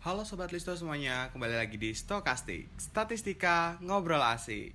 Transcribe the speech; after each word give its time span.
Halo 0.00 0.24
Sobat 0.24 0.48
Listo 0.48 0.72
semuanya, 0.72 1.28
kembali 1.28 1.60
lagi 1.60 1.76
di 1.76 1.92
Stokastik 1.92 2.72
Statistika 2.80 3.76
Ngobrol 3.84 4.24
Asik 4.24 4.72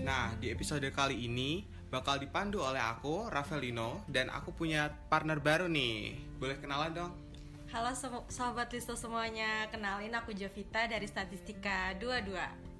Nah, 0.00 0.32
di 0.40 0.48
episode 0.48 0.88
kali 0.88 1.28
ini 1.28 1.68
bakal 1.92 2.16
dipandu 2.16 2.64
oleh 2.64 2.80
aku, 2.80 3.28
Ravelino 3.28 4.08
Dan 4.08 4.32
aku 4.32 4.56
punya 4.56 4.88
partner 5.12 5.44
baru 5.44 5.68
nih 5.68 6.16
Boleh 6.40 6.56
kenalan 6.56 6.96
dong? 6.96 7.12
Halo 7.76 7.92
so- 7.92 8.24
sobat 8.32 8.72
Listo 8.72 8.96
semuanya, 8.96 9.68
kenalin 9.68 10.16
aku 10.16 10.32
Jovita 10.32 10.88
dari 10.88 11.04
Statistika 11.04 11.92
22. 12.00 12.73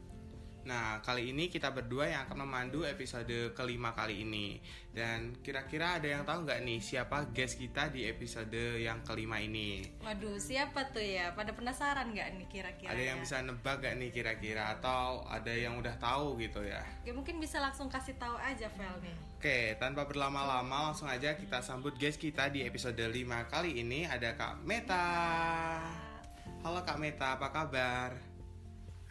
Nah, 0.64 1.04
kali 1.04 1.36
ini 1.36 1.52
kita 1.52 1.68
berdua 1.76 2.08
yang 2.08 2.24
akan 2.24 2.48
memandu 2.48 2.88
episode 2.88 3.52
kelima 3.52 3.92
kali 3.92 4.24
ini. 4.24 4.56
Dan 4.88 5.36
kira-kira 5.44 6.00
ada 6.00 6.08
yang 6.08 6.24
tahu 6.24 6.48
nggak 6.48 6.64
nih 6.64 6.80
siapa 6.80 7.28
guest 7.36 7.60
kita 7.60 7.92
di 7.92 8.08
episode 8.08 8.80
yang 8.80 9.04
kelima 9.04 9.44
ini? 9.44 9.84
Waduh, 10.00 10.40
siapa 10.40 10.88
tuh 10.88 11.04
ya? 11.04 11.36
Pada 11.36 11.52
penasaran 11.52 12.16
nggak 12.16 12.28
nih 12.40 12.48
kira-kira? 12.48 12.96
Ada 12.96 13.02
yang 13.04 13.18
ya? 13.20 13.24
bisa 13.28 13.36
nebak 13.44 13.76
nggak 13.84 13.94
nih 14.00 14.10
kira-kira? 14.10 14.72
Atau 14.72 15.28
ada 15.28 15.52
yang 15.52 15.76
udah 15.76 16.00
tahu 16.00 16.40
gitu 16.40 16.64
ya? 16.64 16.80
Oke, 17.04 17.12
mungkin 17.12 17.36
bisa 17.36 17.60
langsung 17.60 17.92
kasih 17.92 18.16
tahu 18.16 18.40
aja 18.40 18.72
Vel 18.72 18.96
nih. 19.04 19.16
Oke, 19.36 19.76
tanpa 19.76 20.08
berlama-lama 20.08 20.88
langsung 20.88 21.12
aja 21.12 21.36
kita 21.36 21.60
sambut 21.60 21.92
guest 22.00 22.16
kita 22.16 22.48
di 22.48 22.64
episode 22.64 22.96
5 22.96 23.52
kali 23.52 23.84
ini 23.84 24.08
ada 24.08 24.32
Kak 24.32 24.64
Meta. 24.64 25.12
Halo 26.64 26.80
Kak 26.80 26.96
Meta, 26.96 27.36
apa 27.36 27.52
kabar? 27.52 28.33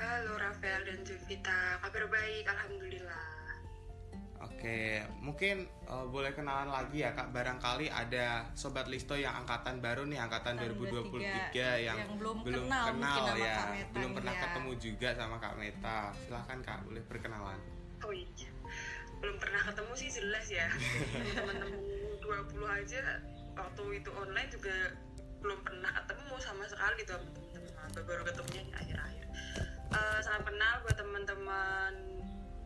Halo 0.02 0.34
Rafael 0.42 0.82
dan 0.90 1.00
Jovita, 1.06 1.78
kabar 1.86 2.04
baik, 2.10 2.46
alhamdulillah. 2.50 3.30
Oke, 4.44 5.00
mungkin 5.24 5.70
uh, 5.88 6.04
boleh 6.10 6.36
kenalan 6.36 6.68
lagi 6.68 7.06
ya 7.06 7.16
Kak. 7.16 7.32
Barangkali 7.32 7.88
ada 7.88 8.50
sobat 8.58 8.92
Listo 8.92 9.16
yang 9.16 9.32
angkatan 9.44 9.80
baru 9.80 10.04
nih, 10.04 10.20
angkatan 10.20 10.60
Angkatan 10.60 11.14
2023 11.14 11.86
yang, 11.88 11.96
yang 11.96 12.12
belum 12.20 12.38
kenal 12.44 12.86
mungkin 12.92 13.22
sama 13.24 13.38
ya, 13.40 13.56
Kak 13.56 13.68
Meta 13.72 13.94
belum 13.96 14.12
pernah 14.18 14.34
ya. 14.34 14.42
ketemu 14.44 14.72
juga 14.82 15.10
sama 15.16 15.36
Kak 15.40 15.56
Meta. 15.56 15.98
Silahkan 16.26 16.60
Kak, 16.60 16.80
boleh 16.90 17.04
berkenalan. 17.08 17.60
Oh 18.04 18.12
iya, 18.12 18.50
belum 19.24 19.36
pernah 19.40 19.62
ketemu 19.64 19.94
sih 19.96 20.10
jelas 20.12 20.46
ya. 20.52 20.68
Teman-teman 21.14 21.58
20 22.20 22.80
aja 22.84 23.02
waktu 23.54 23.84
itu 24.02 24.10
online 24.12 24.50
juga 24.52 24.76
belum 25.40 25.60
pernah 25.64 25.92
ketemu 26.04 26.36
sama 26.42 26.64
sekali 26.68 27.02
tuh 27.08 27.20
teman-teman. 27.48 27.88
Baru 28.04 28.22
ketemunya 28.28 28.64
di 28.68 28.74
akhir-akhir. 28.76 29.26
Eh, 29.94 30.20
salam 30.26 30.42
kenal 30.42 30.82
buat 30.82 30.98
teman-teman 30.98 31.94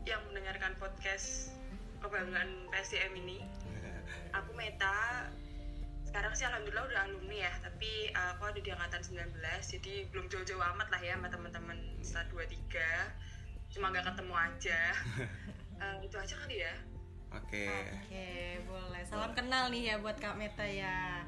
yang 0.07 0.23
mendengarkan 0.31 0.71
podcast 0.79 1.51
kebanggaan 1.99 2.71
PSDM 2.71 3.19
ini. 3.19 3.43
Aku 4.39 4.55
Meta. 4.55 5.27
Sekarang 6.07 6.31
sih 6.31 6.47
alhamdulillah 6.47 6.87
udah 6.87 6.99
alumni 7.03 7.51
ya, 7.51 7.53
tapi 7.59 8.15
uh, 8.15 8.31
aku 8.39 8.47
ada 8.47 8.63
di 8.63 8.71
angkatan 8.71 9.03
19, 9.03 9.43
jadi 9.43 9.93
belum 10.07 10.31
jauh-jauh 10.31 10.63
amat 10.71 10.87
lah 10.87 11.03
ya 11.03 11.19
sama 11.19 11.27
teman-teman 11.27 11.77
setelah 11.99 12.47
23. 12.47 13.75
Cuma 13.75 13.91
nggak 13.91 14.07
ketemu 14.15 14.33
aja. 14.35 14.81
Eh, 15.77 16.09
itu 16.09 16.17
aja 16.17 16.33
kali 16.41 16.57
ya. 16.57 16.73
Oke. 17.37 17.69
Oke, 17.69 18.57
boleh. 18.65 18.97
Salam 19.05 19.37
kenal 19.37 19.69
nih 19.69 19.93
ya 19.93 19.95
buat 20.01 20.17
Kak 20.17 20.33
Meta 20.41 20.65
ya. 20.65 21.21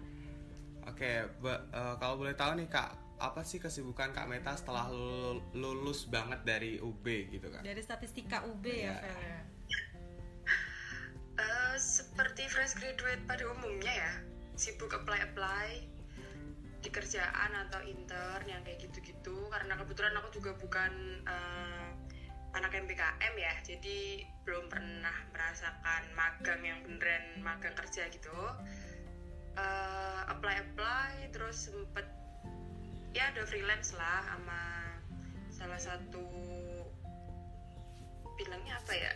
Oke, 0.90 1.30
ba- 1.38 1.70
uh, 1.70 1.94
kalau 2.02 2.18
boleh 2.18 2.34
tahu 2.34 2.58
nih 2.58 2.66
Kak, 2.66 2.98
apa 3.20 3.44
sih 3.44 3.60
kesibukan 3.60 4.16
Kak 4.16 4.32
Meta 4.32 4.56
setelah 4.56 4.88
lul- 4.88 5.44
lulus 5.52 6.08
banget 6.08 6.40
dari 6.48 6.80
UB 6.80 7.04
gitu 7.28 7.52
kan? 7.52 7.62
Dari 7.62 7.84
Statistika 7.84 8.48
UB 8.48 8.64
ya, 8.64 8.96
Iya. 8.96 9.04
Vel 9.04 9.20
ya. 9.28 9.40
Eh, 11.40 11.76
seperti 11.80 12.48
fresh 12.52 12.76
graduate 12.76 13.24
pada 13.24 13.44
umumnya 13.48 13.92
ya, 13.92 14.12
sibuk 14.56 14.92
apply-apply 14.92 15.88
di 16.80 16.90
kerjaan 16.92 17.52
atau 17.68 17.80
intern 17.84 18.44
yang 18.48 18.64
kayak 18.64 18.84
gitu-gitu. 18.88 19.48
Karena 19.48 19.76
kebetulan 19.76 20.16
aku 20.20 20.36
juga 20.36 20.56
bukan 20.60 20.92
eh, 21.24 21.88
anak 22.56 22.72
MBKM 22.76 23.34
ya, 23.36 23.54
jadi 23.64 24.26
belum 24.44 24.68
pernah 24.68 25.16
merasakan 25.32 26.12
magang 26.16 26.60
yang 26.64 26.80
beneran 26.84 27.40
magang 27.40 27.76
kerja 27.76 28.08
gitu. 28.12 28.40
Eh, 29.56 30.22
apply-apply 30.28 31.32
terus 31.32 31.68
sempet 31.72 32.19
ya 33.14 33.34
ada 33.34 33.44
freelance 33.46 33.94
lah 33.98 34.22
sama 34.26 34.62
salah 35.50 35.80
satu 35.82 36.26
bilangnya 38.40 38.80
apa 38.80 38.94
ya? 38.96 39.12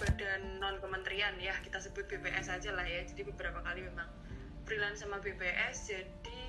Badan 0.00 0.62
non 0.62 0.80
kementerian 0.80 1.36
ya 1.36 1.52
kita 1.60 1.82
sebut 1.82 2.08
BPS 2.08 2.48
aja 2.48 2.72
lah 2.72 2.86
ya. 2.88 3.04
Jadi 3.04 3.28
beberapa 3.28 3.60
kali 3.60 3.84
memang 3.84 4.08
freelance 4.64 5.04
sama 5.04 5.20
BPS 5.20 5.92
jadi 5.92 6.42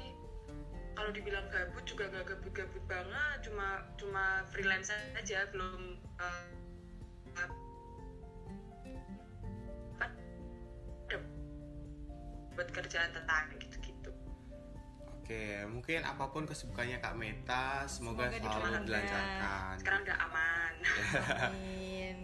kalau 0.96 1.12
dibilang 1.12 1.44
gabut 1.52 1.84
juga 1.84 2.08
gak 2.08 2.32
gabut-gabut 2.32 2.84
banget 2.88 3.38
cuma 3.44 3.84
cuma 4.00 4.48
freelance 4.56 4.88
aja 5.20 5.44
belum 5.52 6.00
eh, 6.24 6.48
apa 7.36 7.56
buat 12.56 12.72
kerjaan 12.72 13.12
tetangga 13.12 13.56
gitu-gitu 13.60 13.85
Oke, 15.26 15.42
mungkin 15.66 16.06
apa 16.06 16.30
pun 16.30 16.46
kesibukannya 16.46 17.02
Kak 17.02 17.18
Meta, 17.18 17.82
semoga, 17.90 18.30
Semoga 18.30 18.46
selalu 18.46 18.46
dipermudah. 18.46 18.86
dilancarkan. 18.86 19.74
sekarang 19.76 20.02
udah 20.06 20.18
aman 20.22 20.74
Amin. 21.50 22.18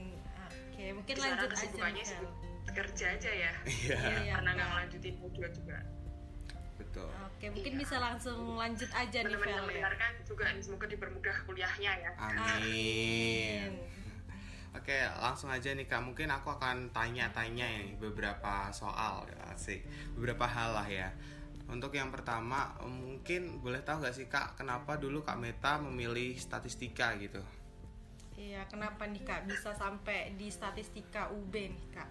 Oke, 0.70 0.86
mungkin 0.94 1.14
sekarang 1.18 1.34
lanjut 1.34 1.42
aja 1.42 1.54
kesibukannya 1.58 1.98
nih, 1.98 2.06
sibuk 2.06 2.32
kerja 2.72 3.06
aja 3.12 3.32
ya 3.34 3.54
Iya, 3.66 3.98
Iya, 4.22 4.34
karena 4.38 4.50
nggak 4.54 4.68
ngelanjutin 4.70 5.14
juga 5.18 5.50
juga 5.50 5.78
betul. 6.78 7.10
Oke, 7.10 7.46
mungkin 7.50 7.74
Iya. 7.74 7.82
bisa 7.82 7.96
langsung 7.98 8.38
lanjut 8.54 8.90
aja 8.92 9.18
nih 9.18 9.26
teman-teman 9.26 9.50
yang 9.50 9.50
Vel 9.50 9.58
ya. 9.58 9.66
mendengarkan 9.66 10.12
juga 10.22 10.44
semoga 10.62 10.86
dipermudah 10.86 11.38
kuliahnya 11.42 11.92
ya 11.98 12.10
Amin. 12.22 13.72
Oke, 14.72 14.94
langsung 15.18 15.50
aja 15.50 15.74
nih 15.74 15.84
Kak. 15.84 16.00
Mungkin 16.00 16.30
aku 16.30 16.48
akan 16.50 16.90
tanya-tanya 16.90 17.66
nih 17.82 17.98
beberapa 17.98 18.70
soal, 18.70 19.26
asik. 19.50 19.84
Beberapa 20.14 20.46
hal 20.46 20.72
lah 20.72 20.86
ya. 20.86 21.10
Untuk 21.70 21.94
yang 21.94 22.10
pertama, 22.10 22.74
mungkin 22.82 23.60
boleh 23.62 23.84
tahu 23.84 24.02
gak 24.02 24.16
sih 24.16 24.26
Kak, 24.26 24.58
kenapa 24.58 24.98
dulu 24.98 25.22
Kak 25.22 25.38
Meta 25.38 25.78
memilih 25.78 26.34
statistika 26.38 27.14
gitu? 27.20 27.44
Iya, 28.34 28.66
kenapa 28.66 29.06
nih 29.06 29.22
Kak 29.22 29.46
bisa 29.46 29.76
sampai 29.78 30.34
di 30.34 30.50
Statistika 30.50 31.30
UB 31.30 31.54
nih 31.54 31.88
Kak? 31.94 32.10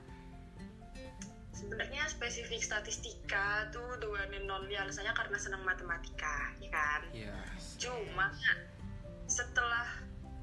sebenarnya 1.50 2.08
spesifik 2.08 2.64
statistika 2.64 3.68
tuh 3.68 4.00
the 4.00 4.08
one 4.08 4.32
and 4.32 4.48
only 4.48 4.80
alasannya 4.80 5.12
karena 5.12 5.36
senang 5.36 5.60
matematika 5.60 6.56
ya 6.56 6.72
kan 6.72 7.02
Yes. 7.12 7.76
cuma 7.76 8.32
setelah 9.28 9.84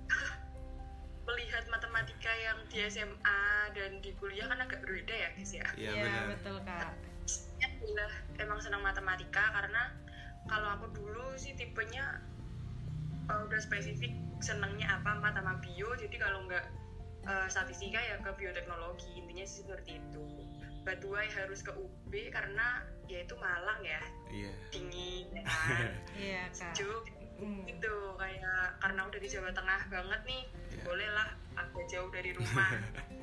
melihat 1.26 1.66
matematika 1.74 2.30
yang 2.38 2.62
di 2.70 2.86
SMA 2.86 3.42
dan 3.74 3.98
di 3.98 4.14
kuliah 4.22 4.46
kan 4.46 4.62
agak 4.62 4.86
berbeda 4.86 5.16
ya 5.18 5.30
guys 5.34 5.52
ya 5.58 5.66
Iya 5.74 5.92
benar. 6.06 6.24
betul 6.38 6.58
Kak. 6.62 6.94
Adalah 7.80 8.12
emang 8.38 8.60
senang 8.60 8.82
matematika 8.82 9.54
karena 9.54 9.94
kalau 10.46 10.68
aku 10.74 10.88
dulu 10.94 11.36
sih 11.36 11.54
tipenya 11.54 12.20
uh, 13.28 13.44
udah 13.44 13.60
spesifik 13.60 14.12
senangnya 14.40 14.88
apa 14.92 15.18
empat 15.18 15.34
sama 15.36 15.58
bio 15.60 15.90
jadi 15.94 16.16
kalau 16.16 16.46
nggak 16.46 16.66
uh, 17.26 17.48
statistika 17.48 17.98
ya 17.98 18.16
ke 18.20 18.32
bioteknologi 18.34 19.10
intinya 19.16 19.44
sih 19.44 19.62
seperti 19.62 19.98
itu 19.98 20.26
Baduai 20.82 21.28
harus 21.28 21.60
ke 21.60 21.76
UB 21.76 22.14
karena 22.32 22.80
ya 23.06 23.20
itu 23.20 23.36
Malang 23.36 23.84
ya 23.84 24.00
Iya. 24.28 24.52
dingin 24.72 25.28
ya 25.34 25.44
kan 25.48 25.92
Iya 26.16 26.42
Kak. 26.48 26.74
sejuk 26.74 27.04
Hmm. 27.38 27.70
gitu 27.70 28.18
kayak 28.18 28.82
karena 28.82 29.06
udah 29.06 29.20
di 29.22 29.30
Jawa 29.30 29.54
Tengah 29.54 29.82
banget 29.94 30.22
nih 30.26 30.44
Iya. 30.74 30.82
bolehlah 30.82 31.30
agak 31.54 31.86
jauh 31.86 32.10
dari 32.10 32.34
rumah 32.34 32.70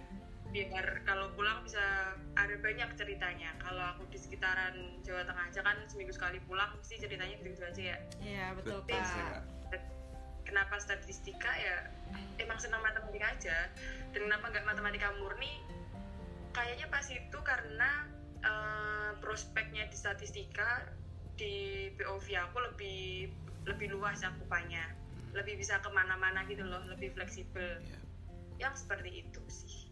biar 0.54 1.02
kalau 1.02 1.34
pulang 1.34 1.66
bisa 1.66 2.14
ada 2.38 2.54
banyak 2.62 2.86
ceritanya. 2.94 3.50
Kalau 3.58 3.82
aku 3.90 4.06
di 4.06 4.22
sekitaran 4.22 5.02
Jawa 5.02 5.26
Tengah 5.26 5.50
aja 5.50 5.60
kan 5.66 5.82
seminggu 5.90 6.14
sekali 6.14 6.38
pulang 6.46 6.70
mesti 6.78 7.02
ceritanya 7.02 7.34
gitu 7.42 7.58
aja 7.66 7.82
ya. 7.82 7.98
Iya 8.22 8.46
betul 8.54 8.86
Kak. 8.86 9.02
Kak. 9.02 9.82
kenapa 10.46 10.78
statistika 10.78 11.50
ya 11.58 11.90
emang 12.38 12.62
senang 12.62 12.86
matematika 12.86 13.34
aja. 13.34 13.66
Dan 14.14 14.30
kenapa 14.30 14.54
nggak 14.54 14.62
matematika 14.62 15.10
murni? 15.18 15.58
Kayaknya 16.54 16.86
pas 16.86 17.06
itu 17.10 17.38
karena 17.42 17.90
eh, 18.46 19.10
prospeknya 19.18 19.90
di 19.90 19.96
statistika 19.98 20.86
di 21.34 21.90
POV 21.98 22.26
aku 22.46 22.62
lebih 22.62 23.26
lebih 23.66 23.90
luas 23.90 24.22
cakupannya 24.22 25.02
lebih 25.34 25.58
bisa 25.58 25.82
ke 25.82 25.90
mana-mana 25.90 26.46
gitu 26.46 26.62
loh 26.62 26.78
lebih 26.86 27.10
fleksibel. 27.10 27.82
Iya. 27.82 27.98
yang 28.54 28.70
seperti 28.78 29.26
itu 29.26 29.42
sih 29.50 29.83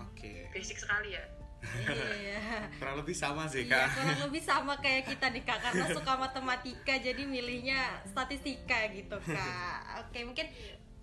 Oke. 0.00 0.50
basic 0.50 0.78
sekali 0.78 1.14
ya 1.14 1.24
Iya. 1.64 2.68
Kurang 2.76 3.00
lebih 3.00 3.16
sama 3.16 3.48
sih 3.48 3.64
Iya, 3.64 3.88
Kak. 3.88 3.96
kurang 3.96 4.20
lebih 4.28 4.42
sama 4.44 4.74
kayak 4.84 5.08
kita 5.08 5.32
nih 5.32 5.42
kak 5.48 5.58
karena 5.64 5.84
suka 5.96 6.12
matematika 6.20 6.94
jadi 7.00 7.22
milihnya 7.24 8.04
statistika 8.04 8.84
gitu 8.92 9.16
kak. 9.24 10.04
Oke 10.04 10.28
mungkin 10.28 10.46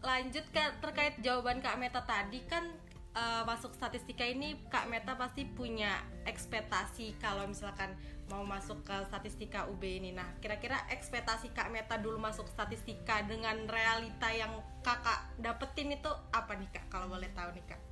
lanjut 0.05 0.45
kak 0.53 0.81
terkait 0.81 1.17
jawaban 1.25 1.61
kak 1.65 1.77
Meta 1.81 2.05
tadi 2.05 2.45
kan 2.45 2.69
eh, 3.17 3.43
masuk 3.43 3.75
statistika 3.75 4.23
ini 4.23 4.55
Kak 4.71 4.87
Meta 4.87 5.17
pasti 5.19 5.43
punya 5.43 5.99
ekspektasi 6.29 7.19
kalau 7.19 7.49
misalkan 7.49 7.97
mau 8.31 8.47
masuk 8.47 8.87
ke 8.87 8.95
statistika 9.11 9.67
UB 9.67 9.83
ini. 9.83 10.15
Nah, 10.15 10.39
kira-kira 10.39 10.87
ekspektasi 10.87 11.51
Kak 11.51 11.67
Meta 11.67 11.99
dulu 11.99 12.15
masuk 12.15 12.47
statistika 12.47 13.19
dengan 13.27 13.67
realita 13.67 14.31
yang 14.31 14.63
Kakak 14.81 15.35
dapetin 15.37 15.91
itu 15.91 16.07
apa 16.31 16.55
nih 16.55 16.71
Kak? 16.71 16.87
Kalau 16.87 17.11
boleh 17.11 17.27
tahu 17.35 17.51
nih 17.51 17.65
Kak. 17.67 17.90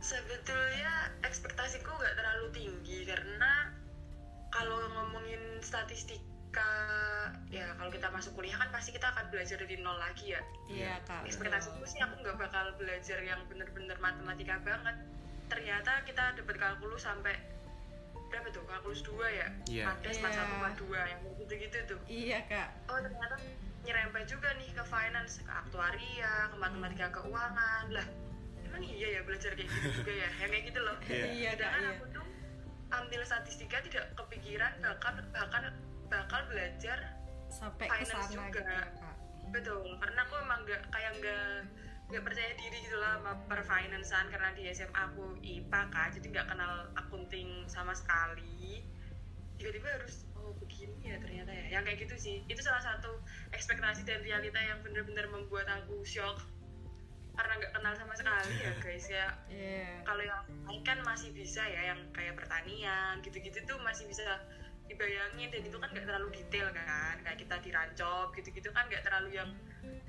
Sebetulnya 0.00 0.92
ekspektasiku 1.26 1.90
nggak 1.90 2.14
terlalu 2.16 2.46
tinggi 2.54 3.04
karena 3.04 3.72
kalau 4.48 4.80
ngomongin 4.96 5.60
statistika 5.60 6.70
ya 7.52 7.76
kalau 7.76 7.90
kita 7.92 8.08
masuk 8.08 8.32
kuliah 8.32 8.56
kan 8.56 8.72
pasti 8.72 8.96
kita 8.96 9.12
akan 9.12 9.28
belajar 9.28 9.60
dari 9.60 9.76
nol 9.78 9.98
lagi 10.00 10.32
ya 10.32 10.42
Iya 10.70 10.94
Kak. 11.04 11.28
ekspektasiku 11.28 11.84
sih 11.84 12.00
aku 12.00 12.24
nggak 12.24 12.40
bakal 12.40 12.72
belajar 12.80 13.20
yang 13.20 13.44
bener-bener 13.52 13.96
matematika 14.00 14.56
banget 14.64 14.96
ternyata 15.52 16.00
kita 16.08 16.36
dapat 16.40 16.56
kalkulus 16.56 17.04
sampai 17.04 17.36
berapa 18.28 18.48
tuh 18.52 18.64
kalkulus 18.68 19.00
2 19.04 19.12
ya 19.40 19.48
Iya. 19.68 19.84
ada 19.92 20.08
pas 20.20 20.36
dua 20.76 21.00
yang 21.08 21.20
gitu-gitu 21.40 21.78
tuh 21.88 22.00
Iya 22.08 22.44
Kak. 22.48 22.68
oh 22.92 22.98
ternyata 23.00 23.36
nyerempet 23.88 24.28
juga 24.28 24.52
nih 24.54 24.68
ke 24.68 24.84
finance 24.84 25.40
ke 25.40 25.48
aktuaria 25.48 26.32
ke 26.46 26.56
matematika 26.56 27.08
keuangan 27.10 27.88
lah 27.88 28.04
emang 28.62 28.84
iya 28.84 29.08
ya 29.10 29.20
belajar 29.22 29.56
kayak 29.56 29.64
gitu 29.66 29.88
juga 29.96 30.12
ya 30.14 30.28
yang 30.38 30.50
kayak 30.52 30.64
gitu 30.66 30.80
loh 30.80 30.96
Iya. 31.08 31.24
Iya 31.26 31.50
Kak. 31.50 31.56
sedangkan 31.56 31.80
Iya. 31.80 31.90
aku 31.90 32.04
tuh 32.12 32.26
ambil 32.90 33.20
statistika 33.22 33.76
tidak 33.80 34.04
kepikiran 34.14 34.72
bahkan 34.78 35.14
bahkan 35.30 35.62
bakal 36.06 36.40
belajar 36.46 36.98
Sampai 37.48 37.88
ke 37.88 37.96
finance 37.98 38.28
sana 38.28 38.28
juga. 38.28 38.60
gitu 38.60 38.70
ya 38.70 38.84
Kak. 38.94 39.16
betul 39.48 39.80
karena 39.96 40.20
aku 40.22 40.34
emang 40.38 40.60
nggak 40.62 40.82
kayak 40.88 41.12
nggak 41.16 41.48
nggak 42.08 42.24
percaya 42.24 42.52
diri 42.54 42.78
gitu 42.80 42.96
lah 42.96 43.16
sama 43.16 43.32
perfinancean 43.46 44.26
karena 44.28 44.48
di 44.52 44.68
SMA 44.68 44.92
aku 44.94 45.24
IPA 45.40 45.80
kan 45.88 46.08
jadi 46.10 46.26
nggak 46.30 46.46
kenal 46.46 46.72
akunting 46.94 47.48
sama 47.64 47.92
sekali 47.92 48.84
tiba-tiba 49.58 49.88
harus 49.90 50.24
oh 50.34 50.54
begini 50.56 50.96
ya 51.04 51.16
ternyata 51.18 51.50
ya. 51.50 51.64
Yang 51.74 51.82
kayak 51.84 51.98
gitu 52.06 52.14
sih. 52.16 52.36
Itu 52.46 52.62
salah 52.62 52.80
satu 52.80 53.18
ekspektasi 53.50 54.02
dan 54.02 54.22
realita 54.22 54.56
yang 54.56 54.78
bener-bener 54.80 55.26
membuat 55.26 55.66
aku 55.68 56.00
shock. 56.02 56.40
Karena 57.34 57.54
nggak 57.54 57.72
kenal 57.72 57.94
sama 57.94 58.14
sekali 58.14 58.54
ya 58.56 58.72
guys 58.84 59.06
ya. 59.06 59.26
Iya. 59.46 60.02
kalau 60.02 60.22
yang 60.22 60.42
lain 60.66 60.82
kan 60.82 60.98
masih 61.02 61.30
bisa 61.30 61.62
ya 61.62 61.94
yang 61.94 62.00
kayak 62.10 62.34
pertanian 62.34 63.18
gitu-gitu 63.20 63.58
tuh 63.62 63.78
masih 63.82 64.06
bisa 64.06 64.24
dibayangin. 64.86 65.50
Dan 65.50 65.62
itu 65.62 65.76
kan 65.76 65.90
nggak 65.90 66.06
terlalu 66.06 66.28
detail 66.34 66.70
kan. 66.70 67.18
Kayak 67.20 67.38
kita 67.38 67.54
dirancop 67.60 68.34
gitu-gitu 68.34 68.70
kan 68.70 68.86
nggak 68.86 69.02
terlalu 69.02 69.36
yang 69.36 69.50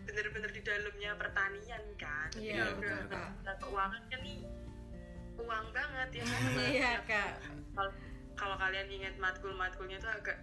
bener-bener 0.06 0.50
di 0.50 0.62
dalamnya 0.62 1.12
pertanian 1.16 1.84
kan. 1.98 2.28
Tapi 2.34 2.50
Iya, 2.50 2.66
udah 2.74 2.98
betul, 2.98 3.02
Kak. 3.45 3.56
keuangan 3.62 4.02
kan 4.10 4.19
nih 4.22 4.42
uang 5.40 5.68
banget 5.72 6.10
ya 6.19 6.24
kan 6.34 6.42
Iya 6.60 6.92
Kak. 7.07 7.31
kalau 7.72 7.92
kalau 8.40 8.56
kalian 8.56 8.88
ingat 8.88 9.20
matkul-matkulnya 9.20 10.00
tuh 10.00 10.08
agak 10.08 10.40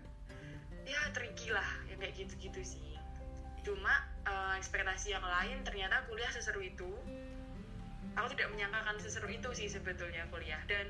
ya 0.85 1.01
tricky 1.17 1.49
lah 1.49 1.65
yang 1.89 1.97
kayak 1.97 2.13
gitu-gitu 2.15 2.61
sih. 2.61 2.95
Cuma 3.65 4.05
eh, 4.23 4.55
ekspektasi 4.61 5.17
yang 5.17 5.25
lain 5.25 5.65
ternyata 5.65 6.05
kuliah 6.05 6.29
seseru 6.29 6.61
itu. 6.61 6.93
Aku 8.17 8.33
tidak 8.33 8.53
menyangka 8.53 8.85
akan 8.85 8.97
seseru 9.01 9.29
itu 9.29 9.49
sih 9.53 9.69
sebetulnya 9.69 10.29
kuliah. 10.29 10.61
Dan 10.69 10.87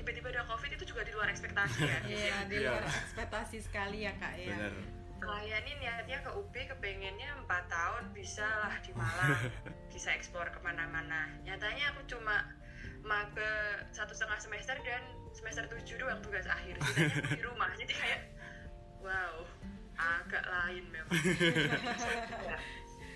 tiba-tiba 0.00 0.32
ada 0.32 0.48
covid 0.48 0.72
itu 0.72 0.84
juga 0.88 1.04
di 1.04 1.12
luar 1.12 1.28
ekspektasi 1.28 1.78
ya. 1.84 1.98
Iya, 2.08 2.36
di 2.48 2.56
Iya. 2.64 2.68
luar 2.72 2.84
ekspektasi 2.88 3.56
sekali 3.60 4.08
ya 4.08 4.12
Kak 4.16 4.34
ya. 4.40 4.56
bener 4.56 4.74
Kalian 5.18 5.62
ini 5.66 5.82
niatnya 5.82 6.22
ke 6.22 6.30
UB 6.30 6.54
kepengennya 6.54 7.42
4 7.42 7.50
tahun 7.66 8.04
bisa 8.14 8.46
lah 8.46 8.78
di 8.78 8.94
Malang 8.94 9.50
bisa 9.92 10.14
eksplor 10.14 10.46
ke 10.48 10.62
mana-mana. 10.62 11.26
Nyatanya 11.42 11.90
aku 11.90 12.06
cuma 12.06 12.46
maba 13.02 13.50
satu 13.90 14.14
setengah 14.14 14.38
semester 14.38 14.78
dan 14.86 15.02
semester 15.38 15.64
7 15.70 16.02
doang 16.02 16.18
tugas 16.18 16.44
akhir. 16.50 16.74
Di 17.30 17.42
rumah. 17.46 17.70
Jadi 17.78 17.94
kayak 17.94 18.20
wow 18.98 19.46
agak 19.98 20.42
lain 20.46 20.84
memang. 20.90 21.14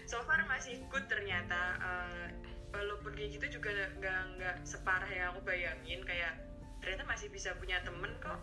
So 0.06 0.22
far 0.26 0.46
masih 0.46 0.78
good 0.86 1.06
ternyata. 1.10 1.78
Eh, 1.82 2.26
walaupun 2.72 3.12
kayak 3.12 3.36
gitu 3.36 3.58
juga 3.58 3.74
nggak 3.98 4.20
nggak 4.38 4.56
separah 4.62 5.10
yang 5.10 5.34
aku 5.34 5.42
bayangin. 5.42 6.00
Kayak 6.06 6.38
ternyata 6.78 7.02
masih 7.10 7.26
bisa 7.34 7.54
punya 7.58 7.82
temen 7.82 8.14
kok. 8.22 8.38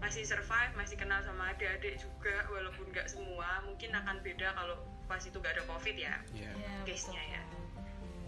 Masih 0.00 0.24
survive 0.24 0.72
masih 0.80 0.96
kenal 0.96 1.20
sama 1.20 1.52
adik-adik 1.52 2.00
juga 2.00 2.48
walaupun 2.48 2.88
nggak 2.88 3.04
semua. 3.04 3.60
Mungkin 3.68 3.92
akan 3.92 4.24
beda 4.24 4.56
kalau 4.56 4.80
pas 5.04 5.20
itu 5.20 5.36
nggak 5.36 5.60
ada 5.60 5.64
covid 5.68 5.96
ya. 5.98 6.14
Iya. 6.32 6.50
Iya, 6.56 6.72
Case-nya 6.88 7.20
betul. 7.20 7.36
ya. 7.36 7.42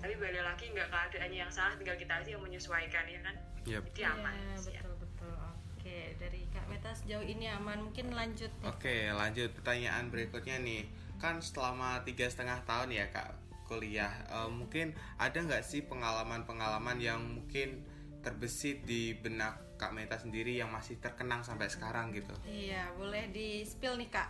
Tapi 0.02 0.18
balik 0.18 0.42
lagi 0.42 0.64
nggak 0.68 0.88
keadaannya 0.88 1.38
yang 1.38 1.48
salah 1.48 1.72
tinggal 1.72 1.94
kita 1.94 2.12
aja 2.12 2.28
yang 2.34 2.42
menyesuaikan 2.42 3.04
ya 3.06 3.20
kan 3.22 3.36
Yep. 3.62 3.82
jadi 3.88 4.02
aman 4.10 4.34
Iya, 4.34 4.54
sih 4.58 4.74
ya. 4.74 4.82
betul 4.82 4.94
betul. 4.98 5.34
Oke, 5.72 5.98
dari 6.14 6.40
Kak 6.50 6.66
Meta 6.66 6.90
sejauh 6.92 7.22
ini 7.22 7.46
aman. 7.46 7.78
Mungkin 7.80 8.10
lanjut 8.10 8.50
nih. 8.52 8.66
Oke, 8.66 8.96
lanjut 9.08 9.50
pertanyaan 9.52 10.10
berikutnya 10.10 10.58
nih. 10.58 10.82
Kan 11.18 11.38
selama 11.38 12.02
tiga 12.02 12.26
setengah 12.26 12.58
tahun 12.62 12.90
ya 12.90 13.06
kak 13.08 13.34
kuliah, 13.66 14.10
Eh, 14.26 14.46
mungkin 14.48 14.90
ada 15.16 15.38
nggak 15.38 15.62
sih 15.62 15.82
pengalaman-pengalaman 15.82 16.98
yang 16.98 17.22
mungkin 17.22 17.86
terbesit 18.18 18.82
di 18.82 19.14
benak 19.14 19.58
kak 19.74 19.90
Meta 19.90 20.18
sendiri 20.18 20.54
yang 20.54 20.70
masih 20.70 20.98
terkenang 20.98 21.42
sampai 21.42 21.66
sekarang 21.66 22.10
gitu? 22.10 22.34
Iya, 22.42 22.90
boleh 22.94 23.30
di 23.30 23.62
spill 23.62 23.94
nih 23.94 24.10
Kak. 24.10 24.28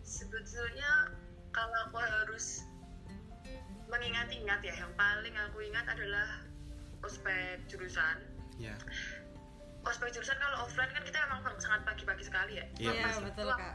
sebetulnya 0.00 1.12
kalau 1.48 1.76
aku 1.86 1.96
harus 2.00 2.64
mengingat-ingat 4.00 4.60
ya 4.62 4.74
yang 4.74 4.92
paling 4.94 5.34
aku 5.38 5.58
ingat 5.62 5.86
adalah 5.86 6.26
ospek 7.00 7.58
jurusan 7.66 8.16
Ya, 8.56 8.74
ospek 9.82 10.10
jurusan 10.10 10.34
kalau 10.34 10.62
offline 10.62 10.90
kan 10.90 11.00
kita 11.00 11.16
emang 11.22 11.38
sangat 11.56 11.82
pagi-pagi 11.82 12.22
sekali 12.22 12.56
ya 12.56 12.64
Iya. 12.78 12.90
Iya, 12.90 13.02
Pas 13.02 13.16
betul 13.22 13.46
Kak. 13.50 13.74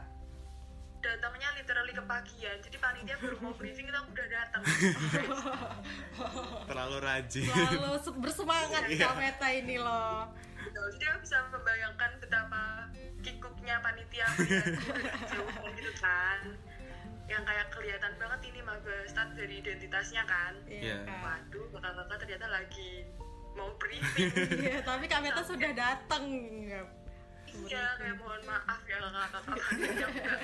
datangnya 0.98 1.48
literally 1.54 1.92
kepagian 1.92 2.56
jadi 2.60 2.76
panitia 2.76 3.14
baru 3.16 3.36
mau 3.40 3.52
briefing 3.52 3.84
itu 3.84 3.94
aku 3.94 4.08
udah 4.10 4.26
datang 4.28 4.60
terlalu 6.66 6.96
rajin. 6.98 7.46
Selalu 7.46 7.96
se- 7.96 8.16
bersemangat 8.16 8.80
Iya. 8.84 9.00
Kak 9.00 9.12
Meta 9.16 9.48
ini 9.48 9.76
loh. 9.76 10.28
gitu. 10.58 10.80
jadi 10.92 11.04
aku 11.08 11.18
bisa 11.22 11.36
membayangkan 11.48 12.10
betapa 12.18 12.62
kikuknya 13.20 13.74
panitia 13.78 14.26
jauh 15.30 15.48
gitu 15.72 15.90
kan 15.96 16.36
yang 17.26 17.42
kayak 17.42 17.66
kelihatan 17.68 18.12
banget 18.16 18.40
ini 18.46 18.60
maba 18.62 18.94
start 19.04 19.34
dari 19.34 19.58
identitasnya 19.58 20.22
kan 20.24 20.54
Iya. 20.64 21.02
Kak. 21.02 21.18
waduh 21.20 21.66
kakak-kakak 21.74 22.18
ternyata 22.22 22.46
lagi 22.48 22.90
mau 23.52 23.70
briefing 23.76 24.30
Iya, 24.62 24.78
tapi 24.82 25.04
Kak 25.06 25.20
Meta 25.20 25.42
sudah 25.42 25.72
datang. 25.72 26.24
Ya. 26.62 26.82
iya 27.66 27.84
kayak 27.96 28.20
mohon 28.20 28.42
maaf 28.44 28.80
ya 28.84 29.00
kakak-kakak 29.00 29.58
yang 30.02 30.12
nggak 30.12 30.40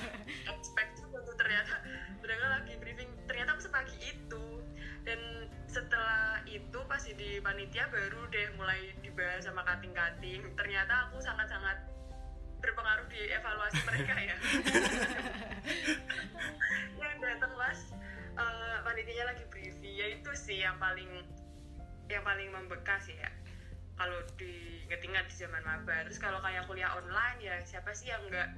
expect 0.49 0.93
juga 0.97 1.19
tuh 1.23 1.37
ternyata 1.37 1.75
mereka 2.19 2.45
lagi 2.49 2.73
briefing 2.81 3.11
ternyata 3.27 3.53
aku 3.53 3.63
sepagi 3.63 3.97
itu 4.01 4.45
dan 5.03 5.21
setelah 5.67 6.41
itu 6.47 6.79
pas 6.87 7.03
di 7.03 7.37
panitia 7.39 7.85
baru 7.91 8.23
deh 8.29 8.49
mulai 8.57 8.97
dibahas 9.03 9.45
sama 9.45 9.61
kating-kating 9.63 10.41
ternyata 10.55 11.11
aku 11.11 11.21
sangat-sangat 11.21 11.77
berpengaruh 12.63 13.07
di 13.11 13.21
evaluasi 13.29 13.81
mereka 13.85 14.15
ya. 14.17 14.37
Yang 17.03 17.15
datang 17.21 17.53
pas 17.55 17.79
eh, 18.39 18.77
panitianya 18.83 19.25
lagi 19.29 19.45
briefing. 19.51 19.93
Ya 19.93 20.07
itu 20.15 20.31
sih 20.35 20.59
yang 20.59 20.79
paling 20.79 21.11
yang 22.09 22.23
paling 22.23 22.49
membekas 22.51 23.11
ya. 23.11 23.31
Kalau 23.93 24.19
diinget-ingat 24.35 25.29
di 25.29 25.35
zaman 25.37 25.63
maba 25.63 26.03
terus 26.03 26.19
kalau 26.19 26.41
kayak 26.41 26.65
kuliah 26.65 26.91
online 26.97 27.39
ya 27.39 27.57
siapa 27.63 27.93
sih 27.93 28.09
yang 28.09 28.23
nggak 28.27 28.49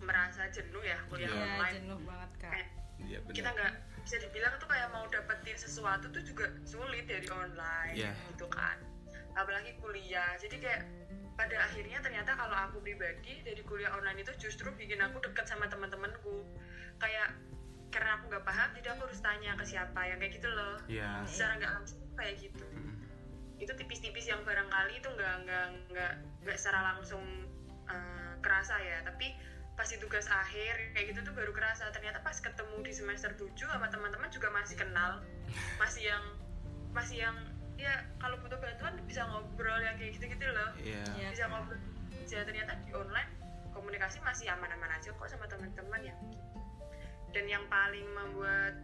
merasa 0.00 0.48
jenuh 0.50 0.82
ya 0.82 0.98
kuliah 1.06 1.28
Iya, 1.28 1.36
Iya, 1.36 1.44
online 1.54 1.74
jenuh 1.78 2.00
banget 2.02 2.30
Kak. 2.40 2.50
Kayak 2.52 2.68
Iya 3.00 3.18
kita 3.32 3.48
nggak 3.48 3.72
bisa 4.04 4.16
dibilang 4.20 4.54
tuh 4.60 4.68
kayak 4.68 4.88
mau 4.92 5.04
dapetin 5.08 5.56
sesuatu 5.56 6.08
tuh 6.12 6.20
juga 6.24 6.46
sulit 6.64 7.04
dari 7.08 7.28
online 7.30 7.94
Iya. 7.96 8.12
gitu 8.34 8.46
kan. 8.52 8.76
Apalagi 9.32 9.72
kuliah. 9.80 10.36
Jadi 10.36 10.56
kayak 10.60 10.82
pada 11.40 11.56
akhirnya 11.64 12.04
ternyata 12.04 12.36
kalau 12.36 12.52
aku 12.68 12.84
pribadi 12.84 13.40
dari 13.40 13.64
kuliah 13.64 13.96
online 13.96 14.20
itu 14.20 14.36
justru 14.36 14.68
bikin 14.76 15.00
aku 15.00 15.24
deket 15.24 15.48
sama 15.48 15.64
teman-temanku 15.72 16.44
kayak 17.00 17.32
karena 17.88 18.20
aku 18.20 18.28
nggak 18.28 18.44
paham 18.44 18.68
jadi 18.76 18.92
aku 18.92 19.08
harus 19.08 19.24
tanya 19.24 19.56
ke 19.56 19.64
siapa 19.64 20.00
yang 20.04 20.20
kayak 20.20 20.36
gitu 20.36 20.52
loh. 20.52 20.76
Iya. 20.84 21.24
secara 21.24 21.56
nggak 21.56 21.72
langsung 21.80 22.00
kayak 22.12 22.36
gitu. 22.44 22.66
Mm. 22.76 22.92
itu 23.60 23.72
tipis-tipis 23.76 24.24
yang 24.24 24.40
barangkali 24.44 25.04
itu 25.04 25.08
nggak 25.08 25.34
nggak 25.44 25.66
nggak 25.92 26.12
nggak 26.44 26.56
secara 26.60 26.92
langsung 26.92 27.24
eh, 27.88 28.32
kerasa 28.44 28.76
ya. 28.80 29.00
Tapi 29.04 29.32
pas 29.76 29.88
di 29.88 29.96
tugas 30.00 30.28
akhir 30.28 30.92
kayak 30.92 31.12
gitu 31.12 31.20
tuh 31.24 31.34
baru 31.36 31.52
kerasa. 31.56 31.88
Ternyata 31.92 32.20
pas 32.20 32.36
ketemu 32.36 32.84
di 32.84 32.92
semester 32.92 33.32
7 33.36 33.52
sama 33.56 33.88
teman-teman 33.88 34.28
juga 34.32 34.48
masih 34.52 34.76
kenal. 34.76 35.24
Masih 35.80 36.08
yang 36.08 36.24
masih 36.90 37.22
yang 37.22 37.36
ya 37.80 38.04
kalau 38.20 38.36
butuh 38.44 38.60
bantuan 38.60 38.94
bisa 39.08 39.24
ngobrol 39.24 39.80
yang 39.80 39.96
kayak 39.96 40.12
gitu-gitu 40.20 40.46
loh. 40.52 40.70
Iya. 40.80 41.04
Iya, 41.16 41.28
bisa 41.32 41.44
ngobrol. 41.48 41.80
Ya 42.30 42.46
ternyata 42.46 42.78
di 42.86 42.92
online 42.94 43.30
komunikasi 43.74 44.22
masih 44.22 44.52
aman-aman 44.52 44.92
aja 44.92 45.10
kok 45.10 45.28
sama 45.30 45.48
teman-teman 45.48 46.04
ya 46.04 46.14
dan 47.34 47.46
yang 47.46 47.64
paling 47.70 48.06
membuat 48.14 48.74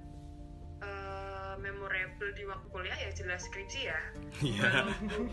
eh, 0.82 1.54
memorable 1.58 2.30
di 2.34 2.44
waktu 2.46 2.66
kuliah 2.70 2.98
ya 2.98 3.10
jelas 3.14 3.46
skripsi 3.46 3.80
ya. 3.90 4.00
Iya. 4.42 4.62
Walaupun, 4.62 5.26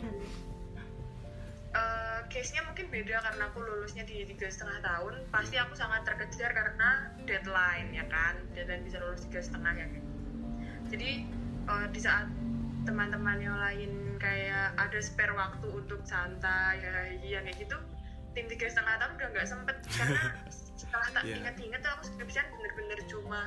eh, 1.79 2.20
case-nya 2.32 2.62
mungkin 2.65 2.89
beda 2.89 3.22
karena 3.22 3.43
aku 3.53 3.60
lulusnya 3.62 4.03
di 4.08 4.25
tiga 4.25 4.50
setengah 4.50 4.79
tahun. 4.82 5.13
Pasti 5.29 5.55
aku 5.62 5.74
sangat 5.77 6.05
terkejar 6.08 6.51
karena 6.53 7.13
deadline 7.29 7.89
ya 7.93 8.05
kan. 8.10 8.39
Deadline 8.58 8.84
bisa 8.88 8.98
lulus 9.01 9.25
tiga 9.29 9.41
setengah 9.41 9.74
ya. 9.77 9.88
Kan. 9.89 10.03
jadi 10.93 11.25
eh, 11.70 11.88
di 11.89 12.00
saat 12.01 12.27
teman-teman 12.84 13.38
yang 13.38 13.56
lain 13.56 13.92
kayak 14.18 14.75
ada 14.75 15.00
spare 15.00 15.32
waktu 15.32 15.68
untuk 15.68 16.04
santai 16.04 16.80
ya 17.22 17.40
kayak 17.40 17.58
gitu 17.58 17.78
tim 18.34 18.46
tiga 18.48 18.66
setengah 18.66 18.96
tahun 18.98 19.12
udah 19.16 19.28
nggak 19.30 19.48
sempet 19.48 19.75
karena 19.90 20.22
setelah 20.80 21.08
tak 21.12 21.24
Iya. 21.24 21.36
inget-inget 21.40 21.80
tuh 21.80 21.92
aku 21.92 22.04
skripsian 22.08 22.46
bener-bener 22.50 23.00
cuma 23.06 23.42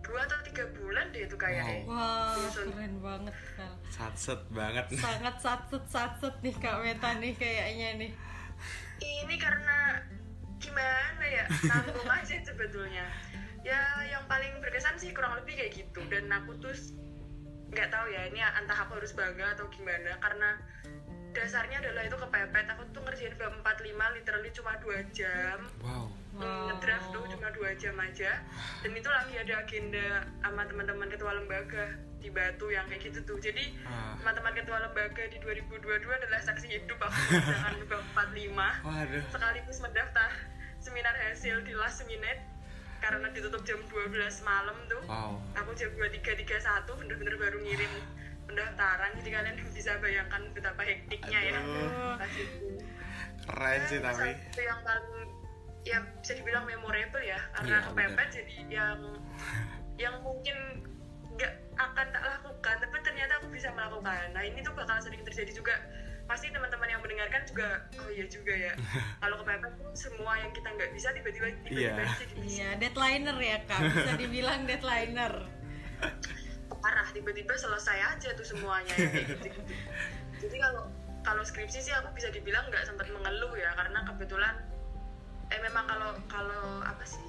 dua 0.00 0.20
atau 0.24 0.38
tiga 0.42 0.64
bulan 0.72 1.06
deh 1.10 1.22
itu 1.22 1.36
kayak 1.36 1.84
Wah, 1.84 2.32
Iya, 2.32 2.48
keren 2.64 2.94
banget 2.98 3.34
Vel. 3.54 3.74
Satset 3.88 4.40
banget. 4.48 4.84
Sangat 4.96 5.34
satset 5.38 5.84
satset 5.86 6.34
nih 6.40 6.54
Kak 6.56 6.80
Meta 6.80 7.10
nih 7.14 7.34
kayaknya 7.34 7.88
nih. 7.96 8.10
ini 9.00 9.36
karena 9.36 10.00
gimana 10.58 11.24
ya 11.24 11.44
tanggung 11.62 12.04
aja 12.04 12.36
sebetulnya 12.36 13.06
ya 13.60 13.80
yang 14.04 14.20
paling 14.26 14.60
berkesan 14.60 14.92
sih 14.96 15.08
kurang 15.10 15.32
lebih 15.34 15.56
kayak 15.56 15.72
gitu 15.74 16.00
dan 16.06 16.28
aku 16.28 16.52
tuh 16.58 16.72
nggak 17.70 17.88
tahu 17.88 18.06
ya 18.08 18.26
ini 18.26 18.40
entah 18.42 18.78
aku 18.78 18.98
harus 18.98 19.12
bangga 19.12 19.54
atau 19.54 19.66
gimana 19.70 20.18
karena 20.18 20.58
dasarnya 21.30 21.78
adalah 21.78 22.02
itu 22.02 22.16
kepepet 22.16 22.66
aku 22.68 22.82
tuh 22.90 23.00
ngerjain 23.00 23.34
bab 23.38 23.54
45 23.62 23.86
literally 24.18 24.50
cuma 24.50 24.74
dua 24.82 24.98
jam 25.10 25.58
Wow. 25.78 26.10
Wow. 26.30 26.70
ngedraft 26.70 27.10
tuh 27.10 27.22
cuma 27.26 27.50
dua 27.50 27.70
jam 27.74 27.94
aja 27.96 28.38
dan 28.82 28.90
itu 28.90 29.06
lagi 29.06 29.34
ada 29.36 29.54
agenda 29.60 30.06
sama 30.40 30.62
teman-teman 30.62 31.06
ketua 31.06 31.32
lembaga 31.32 31.86
di 32.18 32.28
Batu 32.28 32.68
yang 32.68 32.86
kayak 32.86 33.02
gitu 33.06 33.18
tuh 33.24 33.38
jadi 33.38 33.70
Ah. 33.82 34.14
teman-teman 34.16 34.52
ketua 34.52 34.78
lembaga 34.80 35.22
di 35.24 35.38
2022 35.38 35.80
adalah 36.10 36.40
saksi 36.40 36.66
hidup 36.68 36.98
aku 36.98 37.14
mengerjakan 37.30 37.74
bab 37.86 38.02
45 38.26 38.70
Waduh. 38.82 39.22
sekaligus 39.30 39.78
mendaftar 39.78 40.30
seminar 40.78 41.14
hasil 41.14 41.62
di 41.62 41.74
last 41.74 42.02
minute 42.04 42.40
karena 43.00 43.26
ditutup 43.30 43.62
jam 43.64 43.80
12 43.82 44.12
malam 44.42 44.76
tuh 44.86 45.02
Wow. 45.04 45.40
aku 45.54 45.72
jam 45.72 45.90
23.31 45.92 46.44
bener-bener 46.96 47.34
baru 47.36 47.58
ngirim 47.58 47.92
pendaftaran 48.44 49.10
jadi 49.18 49.30
kalian 49.32 49.56
bisa 49.70 49.96
bayangkan 49.98 50.42
betapa 50.52 50.82
hektiknya 50.82 51.38
ya 51.40 51.52
Aduh. 51.56 52.20
itu 52.28 52.68
Keren 53.40 53.80
sih 53.86 53.98
Nah, 53.98 54.12
tapi. 54.12 54.30
satu 54.30 54.60
yang 54.60 54.80
paling 54.80 55.08
ya 55.80 55.98
bisa 56.20 56.32
dibilang 56.34 56.64
memorable 56.64 57.20
ya 57.20 57.40
karena 57.52 57.74
Iya, 57.74 57.86
kepepet 57.86 58.10
bener. 58.12 58.28
jadi 58.30 58.56
yang 58.68 58.98
yang 59.96 60.14
mungkin 60.20 60.56
nggak 61.32 61.52
akan 61.74 62.06
tak 62.10 62.20
lakukan 62.22 62.74
tapi 62.78 62.96
ternyata 63.00 63.32
aku 63.40 63.48
bisa 63.48 63.72
melakukan 63.72 64.28
nah 64.30 64.42
ini 64.42 64.60
tuh 64.60 64.76
bakal 64.76 65.00
sering 65.00 65.24
terjadi 65.24 65.50
juga 65.50 65.72
pasti 66.30 66.46
teman-teman 66.48 66.86
yang 66.86 67.02
mendengarkan 67.02 67.42
juga 67.42 67.68
oh 67.98 68.08
iya 68.08 68.24
juga 68.24 68.54
ya 68.54 68.72
kalau 69.22 69.34
kepepet 69.36 69.72
tuh 69.74 69.90
semua 69.92 70.32
yang 70.38 70.50
kita 70.50 70.68
nggak 70.70 70.90
bisa 70.94 71.08
tiba-tiba 71.10 71.46
tiba-tiba 71.58 71.80
Iya. 71.82 71.94
jadi 72.16 72.34
bisa 72.38 72.54
Iya, 72.54 72.68
deadlineer 72.78 73.38
ya 73.40 73.58
Kak. 73.66 73.80
Bisa 73.90 74.12
dibilang 74.14 74.60
deadlineer. 74.64 75.34
parah 76.80 77.04
tiba-tiba 77.12 77.52
selesai 77.52 77.98
aja 78.08 78.32
tuh 78.32 78.46
semuanya 78.46 78.88
ya, 78.88 79.12
gitu 79.12 79.52
jadi 80.40 80.56
kalau 80.58 80.88
kalau 81.20 81.42
skripsi 81.44 81.76
sih 81.78 81.92
aku 81.92 82.08
bisa 82.10 82.32
dibilang 82.32 82.64
nggak 82.64 82.88
sempat 82.88 83.04
mengeluh 83.12 83.52
ya 83.52 83.68
karena 83.76 84.00
kebetulan 84.08 84.54
eh 85.50 85.60
memang 85.60 85.84
kalau 85.84 86.10
kalau 86.24 86.80
apa 86.80 87.04
sih 87.04 87.20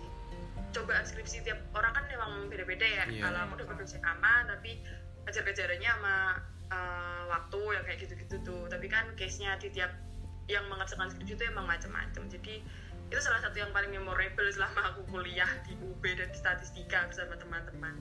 cobaan 0.72 1.03
skripsi 1.03 1.43
tiap 1.43 1.60
orang 1.75 1.91
kan 1.91 2.08
memang 2.08 2.48
beda-beda 2.48 2.86
ya 2.86 3.03
Iya. 3.12 3.27
kalau 3.27 3.39
aku 3.43 3.53
dapat 3.60 3.75
dosen 3.77 4.00
aman 4.01 4.48
tapi 4.48 4.79
kejar-kejarannya 5.28 5.92
sama 5.92 6.16
eh, 6.72 7.24
waktu 7.30 7.60
yang 7.78 7.84
kayak 7.86 8.00
gitu-gitu 8.06 8.36
tuh 8.46 8.63
tapi 8.68 8.88
kan 8.88 9.06
case-nya 9.16 9.58
di 9.60 9.70
tiap 9.74 9.92
yang 10.50 10.66
mengerjakan 10.68 11.08
skripsi 11.13 11.38
itu 11.38 11.44
emang 11.48 11.70
macam-macam 11.70 12.28
jadi 12.28 12.56
itu 13.12 13.20
salah 13.20 13.44
satu 13.44 13.60
yang 13.60 13.72
paling 13.75 13.92
memorable 13.92 14.48
selama 14.51 14.96
aku 14.96 15.04
kuliah 15.12 15.50
di 15.68 15.75
UB 15.80 16.04
dan 16.16 16.32
di 16.32 16.38
statistika 16.40 17.08
bersama 17.12 17.36
teman-teman 17.36 17.96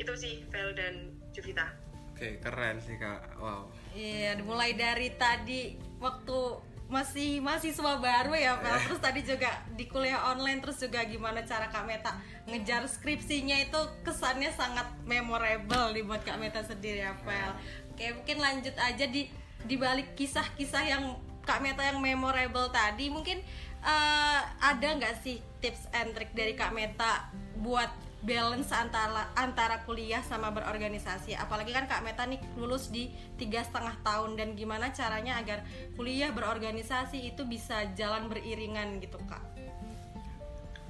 itu 0.00 0.12
sih 0.16 0.34
Vel 0.50 0.72
dan 0.74 1.14
Juvita 1.36 1.68
Oke, 2.14 2.38
keren 2.38 2.78
sih 2.78 2.94
Kak. 2.94 3.42
Wow. 3.42 3.74
Iya, 3.90 4.38
mulai 4.46 4.70
dari 4.78 5.10
tadi 5.18 5.74
waktu 5.98 6.62
masih 6.88 7.40
mahasiswa 7.40 7.96
baru 7.96 8.36
ya, 8.36 8.60
Vel. 8.60 8.76
Terus 8.86 9.00
tadi 9.00 9.20
juga 9.24 9.50
di 9.72 9.88
kuliah 9.88 10.30
online 10.30 10.60
terus 10.60 10.78
juga 10.78 11.00
gimana 11.04 11.40
cara 11.42 11.72
Kak 11.72 11.84
Meta 11.88 12.12
ngejar 12.44 12.84
skripsinya 12.84 13.56
itu 13.56 13.80
kesannya 14.04 14.52
sangat 14.52 14.84
memorable 15.08 15.96
nih 15.96 16.04
buat 16.04 16.22
Kak 16.22 16.36
Meta 16.36 16.60
sendiri 16.60 17.02
ya, 17.02 17.16
Vel. 17.24 17.52
Oke, 17.94 18.12
mungkin 18.20 18.38
lanjut 18.42 18.76
aja 18.76 19.06
di 19.08 19.30
di 19.64 19.76
balik 19.80 20.12
kisah-kisah 20.12 20.84
yang 20.84 21.04
Kak 21.44 21.60
Meta 21.64 21.84
yang 21.84 22.00
memorable 22.00 22.68
tadi, 22.72 23.08
mungkin 23.08 23.40
eh, 23.84 24.40
ada 24.60 24.88
nggak 24.96 25.24
sih 25.24 25.40
tips 25.60 25.88
and 25.92 26.12
trick 26.12 26.32
dari 26.36 26.52
Kak 26.52 26.72
Meta 26.72 27.32
buat 27.60 27.88
balance 28.24 28.72
antara 28.72 29.28
antara 29.36 29.84
kuliah 29.84 30.24
sama 30.24 30.48
berorganisasi. 30.48 31.36
Apalagi 31.36 31.76
kan 31.76 31.84
kak 31.84 32.00
Meta 32.00 32.24
nih 32.24 32.40
lulus 32.56 32.88
di 32.88 33.12
tiga 33.36 33.60
setengah 33.60 34.00
tahun. 34.00 34.40
Dan 34.40 34.56
gimana 34.56 34.90
caranya 34.90 35.36
agar 35.38 35.62
kuliah 35.94 36.32
berorganisasi 36.32 37.20
itu 37.30 37.44
bisa 37.44 37.84
jalan 37.92 38.32
beriringan 38.32 38.98
gitu 38.98 39.20
kak? 39.28 39.44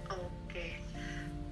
Oke, 0.09 0.79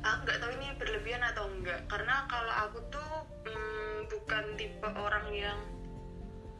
aku 0.07 0.19
nggak 0.23 0.39
tahu 0.39 0.51
ini 0.55 0.67
berlebihan 0.79 1.23
atau 1.27 1.51
enggak 1.51 1.83
karena 1.91 2.31
kalau 2.31 2.55
aku 2.69 2.79
tuh 2.89 3.13
mm, 3.49 3.97
bukan 4.07 4.45
tipe 4.55 4.87
orang 4.87 5.27
yang 5.35 5.59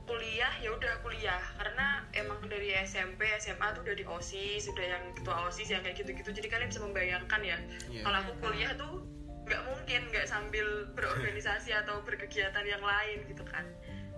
kuliah 0.03 0.51
ya 0.59 0.75
udah 0.75 0.99
kuliah. 1.07 1.39
Karena 1.55 2.03
emang 2.11 2.43
dari 2.51 2.75
SMP 2.83 3.23
SMA 3.39 3.71
tuh 3.71 3.87
udah 3.87 3.95
di 3.95 4.03
osis 4.03 4.67
udah 4.67 4.83
yang 4.85 5.05
ketua 5.15 5.47
osis 5.47 5.71
yang 5.71 5.87
kayak 5.87 6.03
gitu-gitu. 6.03 6.35
Jadi 6.35 6.49
kalian 6.51 6.69
bisa 6.75 6.83
membayangkan 6.83 7.41
ya 7.41 7.59
Iya. 7.87 8.03
kalau 8.03 8.19
aku 8.19 8.33
kuliah 8.43 8.75
tuh 8.75 9.12
nggak 9.43 9.63
mungkin 9.67 10.01
nggak 10.11 10.27
sambil 10.31 10.87
berorganisasi 10.95 11.75
atau 11.85 12.03
berkegiatan 12.07 12.65
yang 12.67 12.83
lain 12.83 13.27
gitu 13.27 13.43
kan. 13.47 13.67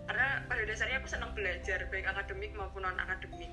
Karena 0.05 0.45
pada 0.45 0.63
dasarnya 0.69 1.01
aku 1.01 1.09
senang 1.09 1.33
belajar 1.33 1.89
baik 1.89 2.05
akademik 2.05 2.53
maupun 2.53 2.85
non 2.85 3.01
akademik 3.01 3.49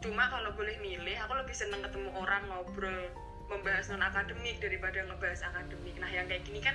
cuma 0.00 0.32
kalau 0.32 0.50
boleh 0.56 0.80
milih 0.80 1.16
aku 1.20 1.36
lebih 1.36 1.52
senang 1.52 1.84
ketemu 1.84 2.08
orang 2.16 2.48
ngobrol 2.48 3.12
membahas 3.52 3.92
non 3.92 4.00
akademik 4.00 4.56
daripada 4.58 5.04
ngebahas 5.04 5.44
akademik. 5.52 5.94
Nah 6.00 6.08
yang 6.08 6.24
kayak 6.24 6.48
gini 6.48 6.64
kan 6.64 6.72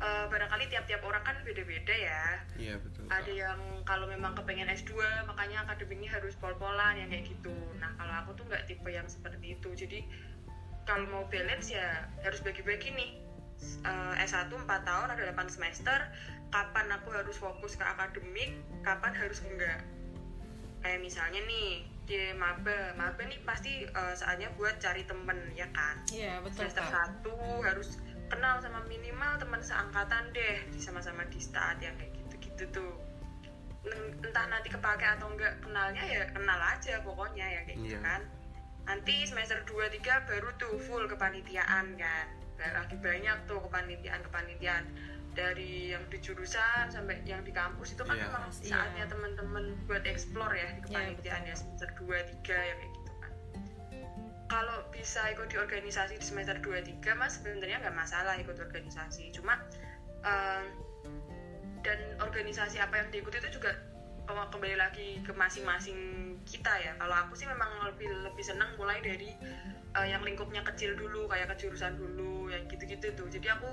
eh, 0.00 0.24
barangkali 0.32 0.72
tiap-tiap 0.72 1.04
orang 1.04 1.20
kan 1.20 1.36
beda-beda 1.44 1.92
ya. 1.92 2.24
Iya 2.56 2.74
betul. 2.80 3.04
ada 3.12 3.32
yang 3.32 3.60
kalau 3.84 4.08
memang 4.08 4.32
kepengen 4.34 4.72
S2 4.72 4.96
makanya 5.28 5.68
akademiknya 5.68 6.16
harus 6.16 6.32
pol-polan 6.40 6.96
yang 6.96 7.12
kayak 7.12 7.28
gitu. 7.28 7.54
Nah 7.76 7.92
kalau 8.00 8.14
aku 8.24 8.30
tuh 8.40 8.44
nggak 8.48 8.64
tipe 8.66 8.88
yang 8.88 9.06
seperti 9.06 9.60
itu. 9.60 9.68
Jadi 9.76 10.00
kalau 10.88 11.04
mau 11.12 11.24
balance 11.28 11.74
ya 11.74 12.08
harus 12.24 12.40
bagi-bagi 12.40 12.94
nih 12.94 13.10
Eh, 13.62 14.14
S1 14.22 14.50
4 14.50 14.66
tahun 14.66 15.08
ada 15.14 15.22
8 15.32 15.46
semester 15.48 15.98
kapan 16.50 16.86
aku 16.92 17.08
harus 17.10 17.36
fokus 17.38 17.74
ke 17.74 17.82
akademik 17.82 18.54
kapan 18.82 19.12
harus 19.14 19.40
enggak? 19.42 19.80
Kayak 20.82 21.00
misalnya 21.02 21.40
nih 21.42 21.82
di 22.06 22.30
maba 22.38 22.94
maba 22.94 23.22
nih 23.26 23.38
pasti 23.42 23.82
eh, 23.82 24.14
saatnya 24.14 24.50
buat 24.54 24.78
cari 24.78 25.02
temen 25.02 25.38
ya 25.54 25.66
kan? 25.72 26.02
Iya 26.12 26.42
betul 26.42 26.66
semester 26.66 26.84
satu 26.86 27.34
harus 27.62 27.98
kenal 28.26 28.58
sama 28.58 28.82
minimal 28.86 29.38
teman 29.38 29.62
seangkatan 29.62 30.34
deh 30.34 30.56
sama-sama 30.78 31.22
di 31.30 31.38
stat 31.38 31.78
yang 31.78 31.94
kayak 31.96 32.10
gitu-gitu 32.14 32.64
tuh. 32.74 32.94
En- 33.86 34.18
entah 34.18 34.46
nanti 34.50 34.66
kepake 34.66 35.06
atau 35.06 35.30
enggak 35.30 35.62
kenalnya 35.62 36.02
ya 36.02 36.26
kenal 36.34 36.58
aja 36.58 36.98
pokoknya 37.06 37.46
ya 37.46 37.60
kayak 37.64 37.78
gitu 37.80 37.96
Iya. 37.98 38.02
kan? 38.02 38.22
Nanti 38.86 39.26
semester 39.26 39.62
2 39.66 39.90
3 39.90 40.26
baru 40.26 40.50
tuh 40.58 40.74
full 40.78 41.06
kepanitiaan 41.06 41.94
kan 41.98 42.26
lagi 42.58 42.96
banyak 42.96 43.36
tuh 43.44 43.60
kepanitiaan 43.62 44.20
kepanitiaan. 44.22 44.84
Dari 45.36 45.92
yang 45.92 46.00
di 46.08 46.16
jurusan 46.16 46.88
sampai 46.88 47.20
yang 47.28 47.44
di 47.44 47.52
kampus 47.52 47.92
itu 47.92 48.02
kan 48.02 48.16
Iya. 48.16 48.24
memang 48.24 48.44
Iya. 48.48 48.72
saatnya 48.72 49.04
teman-teman 49.04 49.64
buat 49.84 50.00
explore 50.08 50.56
ya 50.56 50.72
di 50.72 50.80
Iya, 50.80 50.84
kepanitiaan 51.12 51.42
ya 51.44 51.54
semester 51.54 51.88
2 51.94 52.16
3 52.24 52.56
ya 52.56 52.74
kayak 52.74 52.90
gitu 52.90 53.12
kan. 53.20 53.32
Kalau 54.48 54.88
bisa 54.88 55.28
ikut 55.28 55.52
di 55.52 55.60
organisasi 55.60 56.16
di 56.16 56.24
semester 56.24 56.56
2 56.64 56.80
3 56.80 57.12
mas 57.12 57.36
sebenarnya 57.36 57.84
nggak 57.84 57.96
masalah 57.96 58.32
ikut 58.40 58.56
organisasi. 58.56 59.28
Cuma 59.30 59.60
em, 60.24 60.64
dan 61.84 61.98
organisasi 62.18 62.80
apa 62.80 62.98
yang 62.98 63.08
diikuti 63.12 63.38
itu 63.38 63.60
juga 63.60 63.70
kalau 64.26 64.42
kembali 64.50 64.74
lagi 64.74 65.22
ke 65.22 65.30
masing-masing 65.30 65.94
kita 66.42 66.72
ya. 66.82 66.92
Kalau 66.98 67.14
aku 67.14 67.38
sih 67.38 67.46
memang 67.46 67.68
lebih 67.86 68.10
lebih 68.26 68.42
senang 68.42 68.72
mulai 68.74 68.98
dari 68.98 69.30
eh, 69.94 70.06
yang 70.08 70.24
lingkupnya 70.24 70.64
kecil 70.64 70.98
dulu 70.98 71.30
kayak 71.30 71.52
kejurusan 71.54 71.94
dulu 71.94 72.35
yang 72.50 72.64
gitu-gitu 72.70 73.12
tuh. 73.14 73.26
Jadi 73.30 73.48
aku 73.50 73.68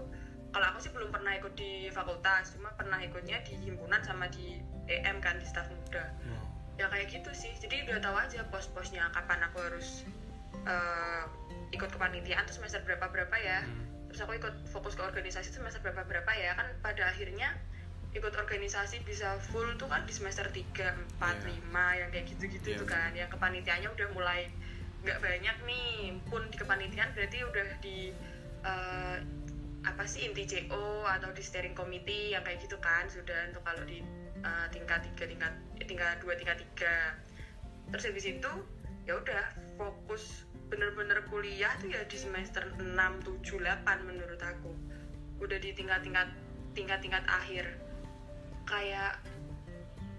kalau 0.54 0.70
aku 0.70 0.86
sih 0.86 0.92
belum 0.94 1.10
pernah 1.10 1.34
ikut 1.34 1.58
di 1.58 1.90
fakultas 1.90 2.54
cuma 2.54 2.70
pernah 2.78 3.02
ikutnya 3.02 3.42
di 3.42 3.58
himpunan 3.58 4.06
sama 4.06 4.30
di 4.30 4.62
EM 4.86 5.18
kan 5.18 5.42
di 5.42 5.46
staf 5.50 5.66
muda. 5.74 6.06
Wow. 6.30 6.46
ya 6.74 6.90
kayak 6.90 7.10
gitu 7.10 7.30
sih. 7.34 7.54
Jadi 7.58 7.86
udah 7.86 8.02
tahu 8.02 8.18
aja 8.18 8.42
pos-posnya 8.50 9.06
kapan 9.14 9.46
aku 9.46 9.62
harus 9.62 10.06
eh, 10.66 11.24
ikut 11.74 11.90
kepanitiaan 11.90 12.46
tuh 12.50 12.58
semester 12.62 12.82
berapa 12.86 13.10
berapa 13.10 13.36
ya. 13.38 13.62
Hmm. 13.66 13.82
terus 14.14 14.30
aku 14.30 14.38
ikut 14.38 14.54
fokus 14.70 14.94
ke 14.94 15.02
organisasi 15.02 15.50
semester 15.58 15.82
berapa 15.82 16.06
berapa 16.06 16.32
ya. 16.38 16.54
Kan 16.54 16.70
pada 16.86 17.10
akhirnya 17.10 17.50
ikut 18.14 18.30
organisasi 18.38 19.02
bisa 19.02 19.42
full 19.50 19.74
tuh 19.82 19.90
kan 19.90 20.06
di 20.06 20.14
semester 20.14 20.46
3, 20.46 20.62
4, 21.18 21.50
Iya. 21.50 21.50
5 21.66 21.98
yang 21.98 22.10
kayak 22.14 22.26
gitu-gitu 22.30 22.68
Iya, 22.74 22.80
tuh 22.86 22.88
kan. 22.90 23.10
Yang 23.18 23.30
kepanitiaannya 23.38 23.90
udah 23.90 24.08
mulai 24.14 24.42
nggak 25.02 25.18
banyak 25.18 25.58
nih. 25.66 25.94
Pun 26.30 26.46
di 26.54 26.58
kepanitiaan 26.62 27.10
berarti 27.18 27.38
udah 27.42 27.68
di 27.82 28.14
eh, 28.64 29.18
apa 29.84 30.04
sih 30.08 30.24
inti 30.24 30.48
CO 30.48 31.04
atau 31.04 31.30
di 31.36 31.44
steering 31.44 31.76
committee 31.76 32.32
yang 32.32 32.44
kayak 32.48 32.64
gitu 32.64 32.80
kan 32.80 33.06
sudah 33.12 33.52
untuk 33.52 33.64
kalau 33.68 33.84
di 33.84 34.00
eh, 34.44 34.68
tingkat 34.72 35.04
tiga 35.12 35.24
tingkat 35.28 35.54
eh, 35.80 35.86
tingkat 35.88 36.16
dua 36.24 36.34
tingkat 36.40 36.58
tiga. 36.60 37.20
Terus 37.92 38.04
habis 38.10 38.26
itu 38.26 38.52
ya 39.04 39.20
udah 39.20 39.44
fokus 39.76 40.48
bener-bener 40.72 41.22
kuliah 41.30 41.70
tuh 41.84 41.92
ya 41.92 42.02
di 42.08 42.18
semester 42.18 42.66
6, 42.80 42.82
7, 42.82 43.44
8 43.44 44.10
menurut 44.10 44.42
aku. 44.42 44.72
Udah 45.44 45.60
di 45.60 45.76
tingkat-tingkat 45.76 46.32
tingkat-tingkat 46.74 47.24
akhir. 47.30 47.68
Kayak 48.64 49.20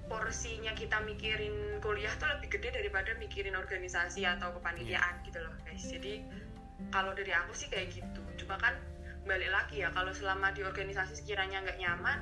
porsinya 0.06 0.76
kita 0.76 1.00
mikirin 1.08 1.80
kuliah 1.80 2.12
tuh 2.20 2.28
lebih 2.36 2.60
gede 2.60 2.76
daripada 2.76 3.16
mikirin 3.16 3.56
organisasi 3.56 4.28
atau 4.28 4.52
kepanitiaan 4.60 5.24
gitu 5.24 5.40
loh 5.40 5.56
guys. 5.64 5.84
Jadi 5.88 6.20
kalau 6.92 7.16
dari 7.16 7.32
aku 7.32 7.56
sih 7.56 7.72
kayak 7.72 7.88
gitu 7.90 8.23
cuma 8.36 8.56
kan 8.60 8.74
balik 9.24 9.48
lagi 9.48 9.80
ya 9.80 9.88
kalau 9.90 10.12
selama 10.12 10.52
di 10.52 10.60
organisasi 10.60 11.16
sekiranya 11.16 11.64
nggak 11.64 11.80
nyaman 11.80 12.18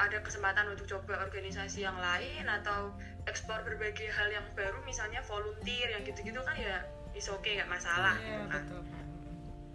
ada 0.00 0.18
kesempatan 0.24 0.68
untuk 0.72 0.88
coba 0.88 1.20
organisasi 1.28 1.84
yang 1.84 1.96
lain 1.96 2.48
atau 2.48 2.94
eksplor 3.28 3.60
berbagai 3.68 4.08
hal 4.08 4.32
yang 4.32 4.44
baru 4.56 4.80
misalnya 4.88 5.20
volunteer 5.28 5.92
yang 5.92 6.02
gitu-gitu 6.08 6.40
kan 6.40 6.56
ya 6.56 6.80
is 7.12 7.28
okay 7.28 7.58
nggak 7.58 7.68
masalah. 7.68 8.16
Iya, 8.16 8.38
gitu 8.38 8.44
kan. 8.48 8.62
betul 8.64 8.80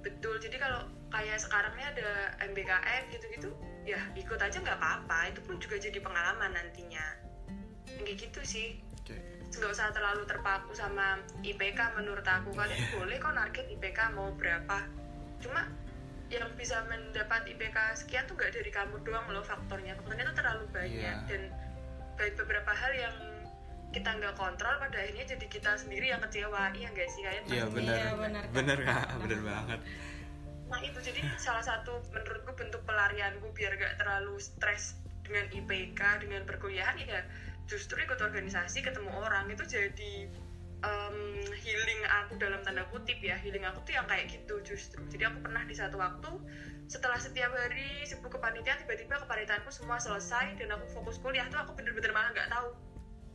betul. 0.06 0.36
Jadi 0.42 0.58
kalau 0.62 0.82
kayak 1.14 1.38
sekarang 1.42 1.74
ini 1.78 1.86
ada 1.98 2.10
MBKM 2.42 3.04
gitu-gitu 3.14 3.50
ya 3.86 4.02
ikut 4.18 4.40
aja 4.42 4.58
nggak 4.58 4.78
apa-apa. 4.82 5.34
Itu 5.34 5.40
pun 5.46 5.62
juga 5.62 5.78
jadi 5.78 6.00
pengalaman 6.02 6.58
nantinya. 6.58 7.06
Yang 7.86 8.04
kayak 8.06 8.18
gitu 8.30 8.42
sih. 8.46 8.68
Oke. 9.06 9.18
nggak 9.56 9.72
usah 9.72 9.94
terlalu 9.94 10.28
terpaku 10.28 10.74
sama 10.74 11.22
IPK 11.46 11.80
menurut 11.96 12.26
aku. 12.26 12.50
Kalian 12.52 12.82
boleh 12.98 13.18
kok 13.22 13.34
target 13.38 13.66
IPK 13.78 14.00
mau 14.18 14.34
berapa 14.36 14.78
cuma 15.46 15.62
yang 16.34 16.50
bisa 16.58 16.82
mendapat 16.90 17.46
IPK 17.46 17.78
sekian 18.02 18.26
tuh 18.26 18.34
gak 18.34 18.50
dari 18.50 18.74
kamu 18.74 18.98
doang 19.06 19.30
loh 19.30 19.46
faktornya 19.46 19.94
faktornya 19.94 20.26
tuh 20.34 20.36
terlalu 20.42 20.66
banyak 20.74 20.98
Iya. 21.06 21.22
dan 21.30 21.42
baik 22.18 22.34
beberapa 22.42 22.74
hal 22.74 22.92
yang 22.98 23.16
kita 23.94 24.10
nggak 24.12 24.36
kontrol 24.36 24.76
pada 24.76 24.98
akhirnya 25.00 25.24
jadi 25.24 25.46
kita 25.48 25.72
sendiri 25.80 26.12
yang 26.12 26.20
kecewa 26.20 26.74
iya 26.76 26.90
nggak 26.92 27.08
sih 27.14 27.22
kalian 27.24 27.44
Iya 27.48 27.66
benar. 27.72 27.96
Iya, 27.96 28.12
benar. 28.20 28.44
Benar 28.52 28.78
kak, 28.84 29.08
benar 29.24 29.40
banget. 29.46 29.80
Nah 30.66 30.80
itu 30.84 31.00
jadi 31.00 31.22
salah 31.40 31.64
satu 31.64 32.04
menurutku 32.12 32.52
bentuk 32.60 32.82
pelarianku 32.84 33.48
biar 33.56 33.78
gak 33.78 33.96
terlalu 34.02 34.36
stres 34.42 35.00
dengan 35.24 35.48
IPK 35.48 36.02
dengan 36.28 36.42
perkuliahan 36.44 36.98
ya 37.00 37.22
justru 37.66 37.98
ikut 38.02 38.20
organisasi 38.20 38.84
ketemu 38.84 39.10
orang 39.16 39.48
itu 39.50 39.64
jadi 39.64 40.28
em, 40.86 41.18
healing 41.66 42.02
aku 42.22 42.38
dalam 42.38 42.62
tanda 42.62 42.86
kutip 42.94 43.18
ya 43.20 43.36
healing 43.42 43.66
aku 43.66 43.82
tuh 43.84 43.98
yang 43.98 44.06
kayak 44.06 44.30
gitu 44.30 44.62
justru. 44.62 45.02
Jadi 45.10 45.26
aku 45.26 45.42
pernah 45.42 45.66
di 45.66 45.76
satu 45.76 45.98
waktu 45.98 46.32
setelah 46.86 47.18
setiap 47.18 47.50
hari 47.50 48.06
sibuk 48.06 48.30
kepanitiaan 48.38 48.78
tiba-tiba 48.86 49.18
kepanitiaanku 49.26 49.74
semua 49.74 49.98
selesai 49.98 50.54
dan 50.62 50.70
aku 50.78 50.86
fokus 50.94 51.18
kuliah 51.18 51.50
tuh 51.50 51.58
aku 51.58 51.74
bener-bener 51.74 52.14
malah 52.14 52.30
nggak 52.30 52.50
tahu 52.54 52.78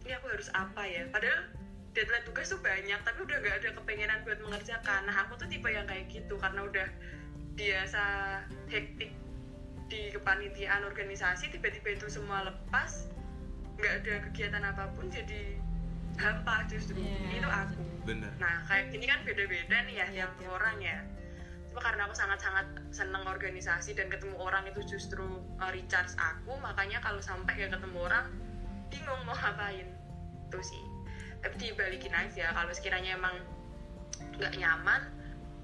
ini 0.07 0.13
aku 0.15 0.27
harus 0.31 0.49
apa 0.55 0.83
ya. 0.87 1.03
Padahal 1.11 1.51
deadline 1.91 2.23
tugas 2.23 2.47
tuh 2.49 2.63
banyak 2.63 3.01
tapi 3.03 3.19
udah 3.27 3.37
nggak 3.43 3.57
ada 3.61 3.69
kepengenan 3.75 4.19
buat 4.23 4.39
mengerjakan. 4.47 5.01
Nah 5.11 5.17
aku 5.27 5.35
tuh 5.43 5.51
tipe 5.51 5.67
yang 5.67 5.85
kayak 5.91 6.07
gitu 6.09 6.39
karena 6.39 6.63
udah 6.63 6.89
biasa 7.59 8.05
hektik 8.71 9.11
di 9.91 10.15
kepanitiaan 10.15 10.87
organisasi 10.87 11.51
tiba-tiba 11.51 11.99
itu 11.99 12.07
semua 12.07 12.47
lepas 12.47 13.11
nggak 13.75 13.95
ada 14.01 14.15
kegiatan 14.31 14.63
apa 14.63 14.95
pun 14.95 15.11
jadi 15.11 15.59
hampa 16.19 16.67
justru 16.67 16.99
Iya. 16.99 17.39
itu 17.39 17.49
aku. 17.51 17.83
Benar. 18.09 18.33
nah 18.41 18.65
kayak 18.65 18.91
gini 18.91 19.05
kan 19.05 19.21
beda-beda 19.23 19.77
nih 19.87 19.95
ya 20.01 20.07
Iya, 20.11 20.27
tiap 20.27 20.33
orang 20.49 20.77
ya. 20.81 20.99
Cuma 21.71 21.81
karena 21.85 22.03
aku 22.09 22.15
sangat-sangat 22.17 22.67
seneng 22.91 23.23
organisasi 23.29 23.95
dan 23.95 24.11
ketemu 24.11 24.35
orang 24.41 24.67
itu 24.67 24.81
justru 24.83 25.23
uh, 25.63 25.71
recharge 25.71 26.17
aku 26.19 26.59
makanya 26.59 26.99
kalau 26.99 27.23
sampai 27.23 27.55
gak 27.55 27.77
ketemu 27.79 27.99
orang 28.11 28.27
bingung 28.91 29.21
mau 29.23 29.37
ngapain. 29.37 29.87
Itu 30.51 30.59
sih. 30.65 30.83
Tapi 31.41 31.55
dibalikin 31.57 32.11
aja 32.13 32.51
kalau 32.53 32.73
sekiranya 32.75 33.15
emang 33.17 33.37
nggak 34.37 34.53
nyaman 34.61 35.01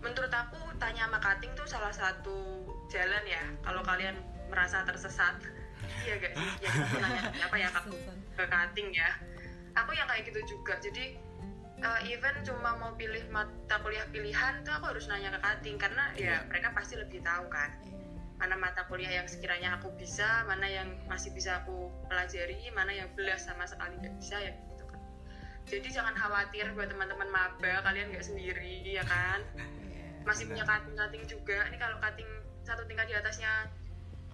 menurut 0.00 0.32
aku 0.32 0.56
tanya 0.80 1.08
sama 1.08 1.18
cutting 1.20 1.52
tuh 1.52 1.66
salah 1.68 1.92
satu 1.92 2.64
jalan 2.88 3.24
ya 3.26 3.42
kalau 3.64 3.82
kalian 3.82 4.14
merasa 4.52 4.84
tersesat. 4.86 5.34
Iya 6.06 6.18
gak 6.18 6.32
sih? 6.34 6.48
Ya 6.66 6.70
aku 6.72 6.96
nanya 6.98 7.22
apa 7.46 7.56
ya 7.58 7.68
ke 8.34 8.44
cutting 8.46 8.88
ya 8.94 9.10
aku 9.76 9.92
yang 9.92 10.08
kayak 10.08 10.24
gitu 10.26 10.40
juga. 10.48 10.80
Jadi 10.80 11.14
uh, 11.84 12.00
even 12.08 12.34
cuma 12.42 12.76
mau 12.80 12.92
pilih 12.96 13.20
mata 13.28 13.76
kuliah 13.84 14.08
pilihan 14.08 14.64
tuh 14.64 14.72
aku 14.72 14.96
harus 14.96 15.04
nanya 15.12 15.36
ke 15.36 15.40
cutting 15.40 15.76
karena 15.76 16.04
ya 16.16 16.20
Iya. 16.20 16.38
mereka 16.48 16.72
pasti 16.72 16.96
lebih 16.96 17.20
tahu 17.20 17.46
kan 17.52 17.70
mana 18.36 18.52
mata 18.52 18.84
kuliah 18.84 19.08
yang 19.08 19.24
sekiranya 19.24 19.80
aku 19.80 19.88
bisa 19.96 20.44
mana 20.44 20.68
yang 20.68 20.92
masih 21.08 21.32
bisa 21.32 21.64
aku 21.64 21.88
pelajari 22.04 22.68
mana 22.76 22.92
yang 22.92 23.08
belas 23.16 23.48
sama 23.48 23.64
sekali 23.64 23.96
nggak 23.96 24.12
bisa 24.20 24.36
ya 24.36 24.52
gitu 24.52 24.84
kan. 24.88 25.00
Jadi 25.64 25.88
jangan 25.88 26.12
khawatir 26.12 26.68
buat 26.76 26.88
teman-teman 26.92 27.28
maba 27.32 27.80
kalian 27.80 28.12
nggak 28.12 28.24
sendiri 28.24 28.84
ya 28.84 29.04
kan? 29.08 29.40
Masih 30.28 30.52
punya 30.52 30.68
cutting-cutting 30.68 31.24
juga. 31.24 31.64
Ini 31.72 31.76
kalau 31.80 31.96
cutting 31.96 32.28
satu 32.60 32.84
tingkat 32.84 33.08
di 33.08 33.14
atasnya 33.16 33.72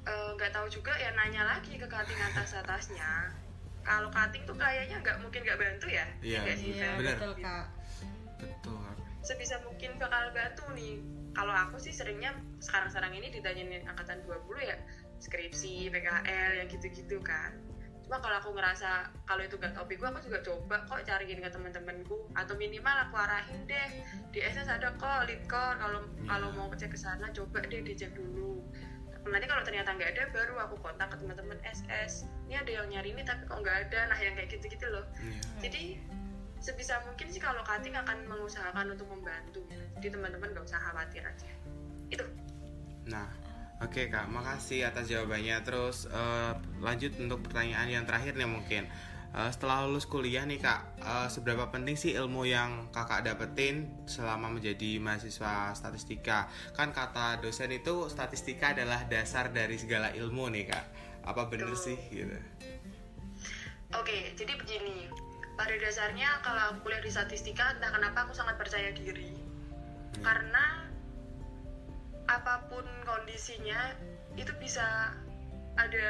eh, 0.03 0.31
nggak 0.35 0.51
tahu 0.51 0.67
juga 0.67 0.99
ya 0.99 1.15
nanya 1.15 1.47
lagi 1.47 1.79
ke 1.79 1.87
cutting 1.87 2.21
atas 2.27 2.59
atasnya 2.59 3.31
kalau 3.83 4.09
cutting 4.11 4.43
tuh 4.47 4.57
kayaknya 4.57 4.97
nggak 5.03 5.17
mungkin 5.21 5.41
nggak 5.43 5.59
bantu 5.59 5.87
ya? 5.91 6.07
Iya, 6.23 6.41
nggak 6.47 6.57
sih, 6.59 6.69
Iya, 6.79 6.89
betul 6.99 7.33
Kak. 7.43 7.67
Betul. 8.43 8.91
sebisa 9.23 9.63
mungkin 9.63 10.03
bakal 10.03 10.35
bantu 10.35 10.67
nih. 10.75 10.99
Kalau 11.33 11.55
aku 11.55 11.79
sih 11.79 11.95
seringnya 11.95 12.35
sekarang-sekarang 12.59 13.15
ini 13.15 13.31
ditanyain 13.31 13.87
angkatan 13.87 14.19
20 14.27 14.67
ya 14.67 14.77
skripsi, 15.23 15.89
PKL 15.95 16.59
yang 16.59 16.69
gitu-gitu 16.69 17.23
kan. 17.23 17.55
Cuma 18.03 18.19
kalau 18.19 18.43
aku 18.43 18.51
ngerasa 18.53 19.15
kalau 19.25 19.47
itu 19.47 19.55
gak 19.57 19.79
topik 19.79 20.03
gue 20.03 20.11
aku 20.11 20.21
juga 20.27 20.43
coba 20.43 20.83
kok 20.91 21.07
cariin 21.07 21.39
ke 21.39 21.49
teman-temanku 21.49 22.29
atau 22.35 22.55
minimal 22.59 22.97
aku 23.09 23.15
arahin 23.15 23.63
deh. 23.71 23.89
Di 24.35 24.43
SS 24.43 24.69
ada 24.69 24.91
kok 24.99 25.31
leadcon 25.31 25.79
kalau 25.79 26.03
kalau 26.27 26.49
mau 26.59 26.69
cek 26.75 26.91
ke 26.93 26.99
sana 26.99 27.31
coba 27.31 27.63
deh 27.63 27.81
dicek 27.81 28.11
dulu 28.19 28.61
nanti 29.23 29.47
kalau 29.47 29.63
ternyata 29.63 29.95
nggak 29.95 30.11
ada 30.19 30.23
baru 30.35 30.55
aku 30.67 30.75
kontak 30.83 31.15
ke 31.15 31.17
teman-teman 31.23 31.59
SS 31.63 32.27
ini 32.51 32.59
ada 32.59 32.71
yang 32.83 32.87
nyari 32.91 33.15
ini 33.15 33.23
tapi 33.23 33.47
kok 33.47 33.59
nggak 33.63 33.79
ada? 33.89 34.11
Nah 34.11 34.19
yang 34.19 34.35
kayak 34.35 34.51
gitu-gitu 34.51 34.87
loh. 34.91 35.07
Iya. 35.23 35.41
jadi 35.69 35.85
sebisa 36.63 37.03
mungkin 37.03 37.27
sih 37.27 37.43
kalau 37.43 37.59
cutting 37.67 37.99
akan 37.99 38.23
mengusahakan 38.31 38.95
untuk 38.95 39.11
membantu. 39.11 39.67
Jadi 39.99 40.15
teman-teman 40.15 40.55
nggak 40.55 40.67
usah 40.67 40.79
khawatir 40.79 41.23
aja. 41.27 41.51
Itu. 42.07 42.23
Nah, 43.11 43.27
oke 43.83 44.07
kak, 44.07 44.31
makasih 44.31 44.87
atas 44.87 45.11
jawabannya. 45.11 45.59
Terus 45.67 46.07
eh, 46.07 46.53
lanjut 46.79 47.19
untuk 47.19 47.43
pertanyaan 47.51 47.91
yang 47.91 48.05
terakhir 48.07 48.39
nih 48.39 48.47
mungkin. 48.47 48.87
Eh, 49.33 49.51
setelah 49.53 49.89
lulus 49.89 50.05
kuliah 50.05 50.45
nih 50.45 50.61
kak, 50.61 50.81
eh, 51.01 51.29
seberapa 51.33 51.73
penting 51.73 51.97
sih 51.97 52.13
ilmu 52.13 52.45
yang 52.45 52.93
kakak 52.93 53.25
dapetin 53.25 53.89
selama 54.05 54.53
menjadi 54.53 55.01
mahasiswa 55.01 55.73
statistika? 55.73 56.53
Kan 56.77 56.93
kata 56.93 57.41
dosen 57.41 57.73
itu 57.73 58.13
statistika 58.13 58.77
adalah 58.77 59.09
dasar 59.09 59.49
dari 59.49 59.81
segala 59.81 60.13
ilmu 60.13 60.53
nih 60.53 60.69
kak. 60.69 60.85
Apa 61.25 61.49
bener 61.49 61.73
Betul. 61.73 61.97
sih 61.97 61.99
gitu? 62.13 62.37
oke 63.93 64.17
jadi 64.37 64.53
begini 64.57 65.09
pada 65.57 65.77
dasarnya 65.77 66.41
kalau 66.41 66.73
aku 66.73 66.89
kuliah 66.89 67.03
di 67.05 67.13
statistika 67.13 67.77
entah 67.77 67.93
kenapa 67.93 68.25
aku 68.25 68.33
sangat 68.33 68.57
percaya 68.57 68.89
diri 68.97 69.37
karena 70.25 70.89
apa 72.31 72.65
pun 72.73 72.85
kondisinya 73.05 73.93
itu 74.41 74.53
bisa 74.57 75.13
ada 75.77 76.09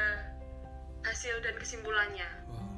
hasil 1.03 1.43
dan 1.43 1.55
kesimpulannya 1.59 2.29
Wow. 2.47 2.72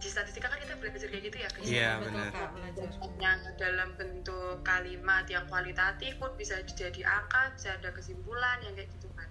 Di 0.00 0.08
statistika 0.08 0.48
kan 0.48 0.56
kita 0.56 0.74
belajar 0.80 1.08
kayak 1.12 1.24
gitu 1.28 1.36
ya 1.36 1.48
guys 1.52 1.68
Iya, 1.68 1.90
betul 2.00 2.24
benar. 2.24 2.50
Yang 3.20 3.40
dalam 3.60 3.88
bentuk 4.00 4.64
kalimat 4.64 5.28
yang 5.28 5.44
kualitatif 5.44 6.16
pun 6.16 6.32
bisa 6.40 6.56
jadi 6.64 7.04
angka, 7.04 7.52
bisa 7.52 7.76
ada 7.76 7.92
kesimpulan 7.92 8.56
yang 8.64 8.72
kayak 8.72 8.88
gitu 8.96 9.12
kan. 9.12 9.28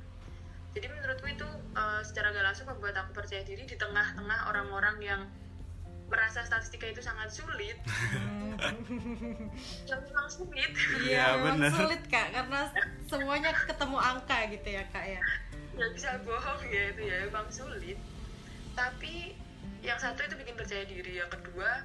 Jadi 0.77 0.85
menurutku 0.93 1.25
itu 1.25 1.49
eh, 1.73 2.01
secara 2.05 2.29
gak 2.29 2.45
langsung 2.53 2.69
membuat 2.69 3.01
aku 3.01 3.17
percaya 3.17 3.41
diri 3.41 3.65
di 3.65 3.73
tengah-tengah 3.73 4.53
orang-orang 4.53 4.97
yang 5.01 5.21
merasa 6.09 6.45
statistika 6.45 6.85
itu 6.89 7.01
sangat 7.01 7.33
sulit. 7.33 7.77
yang 9.89 9.99
memang 10.05 10.27
sulit. 10.29 10.71
Iya, 11.01 11.37
memang 11.37 11.57
bener. 11.65 11.71
sulit 11.73 12.01
Kak 12.09 12.29
karena 12.33 12.61
semuanya 13.09 13.49
ketemu 13.65 13.97
angka 13.97 14.37
gitu 14.53 14.69
ya 14.69 14.83
Kak 14.93 15.05
ya. 15.05 15.21
nggak 15.79 15.95
bisa 15.95 16.09
bohong 16.27 16.59
ya 16.67 16.91
itu 16.91 17.01
ya 17.07 17.15
memang 17.29 17.47
sulit. 17.47 17.97
Tapi 18.75 19.37
yang 19.81 19.99
satu 19.99 20.25
itu 20.27 20.35
bikin 20.35 20.55
percaya 20.59 20.83
diri, 20.85 21.19
yang 21.19 21.31
kedua 21.31 21.83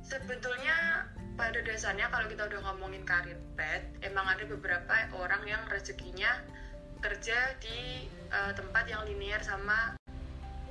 sebetulnya 0.00 1.04
pada 1.36 1.60
dasarnya 1.60 2.08
kalau 2.08 2.26
kita 2.26 2.48
udah 2.48 2.60
ngomongin 2.64 3.04
karir 3.04 3.36
pet 3.54 3.84
emang 4.00 4.24
ada 4.24 4.42
beberapa 4.48 4.90
orang 5.14 5.44
yang 5.44 5.60
rezekinya 5.68 6.32
kerja 7.04 7.54
di 7.62 8.08
uh, 8.32 8.50
tempat 8.56 8.88
yang 8.88 9.04
linear 9.06 9.38
sama 9.44 9.94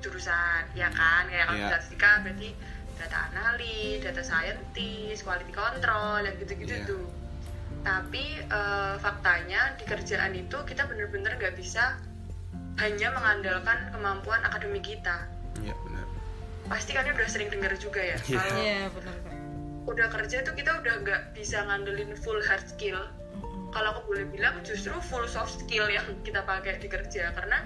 jurusan 0.02 0.66
ya 0.74 0.90
kan 0.92 1.30
kayak 1.30 1.46
kalau 1.50 1.58
Iya. 1.58 1.70
statistika 1.74 2.10
berarti 2.26 2.50
data 2.98 3.18
analis, 3.30 4.02
data 4.02 4.22
scientist, 4.26 5.22
quality 5.22 5.54
control 5.54 6.26
yang 6.26 6.36
gitu-gitu 6.42 6.74
Iya. 6.74 6.90
tuh 6.90 7.06
tapi 7.88 8.42
eh, 8.42 8.96
faktanya 9.00 9.72
di 9.80 9.88
kerjaan 9.88 10.36
itu 10.36 10.58
kita 10.68 10.84
bener-bener 10.92 11.40
nggak 11.40 11.56
bisa 11.56 11.96
hanya 12.84 13.16
mengandalkan 13.16 13.96
kemampuan 13.96 14.44
akademik 14.44 14.84
kita 14.84 15.24
Iya 15.60 15.76
benar. 15.80 16.06
pasti 16.67 16.91
kalian 16.91 17.15
udah 17.15 17.30
sering 17.30 17.48
dengar 17.48 17.72
juga 17.76 18.02
ya 18.02 18.17
Iya. 18.22 18.36
kalau 18.38 18.60
Iya 18.60 18.82
benar 18.91 19.15
kak. 19.17 19.34
udah 19.88 20.08
kerja 20.12 20.38
tuh 20.41 20.54
kita 20.54 20.72
udah 20.76 20.93
nggak 21.00 21.22
bisa 21.32 21.63
ngandelin 21.63 22.12
full 22.17 22.39
hard 22.41 22.65
skill 22.65 23.00
kalau 23.70 23.89
aku 23.89 24.02
boleh 24.06 24.26
bilang 24.28 24.60
justru 24.62 24.91
full 25.02 25.24
soft 25.26 25.56
skill 25.58 25.88
yang 25.88 26.04
kita 26.22 26.41
pakai 26.41 26.76
di 26.76 26.88
kerja 26.88 27.32
karena 27.32 27.63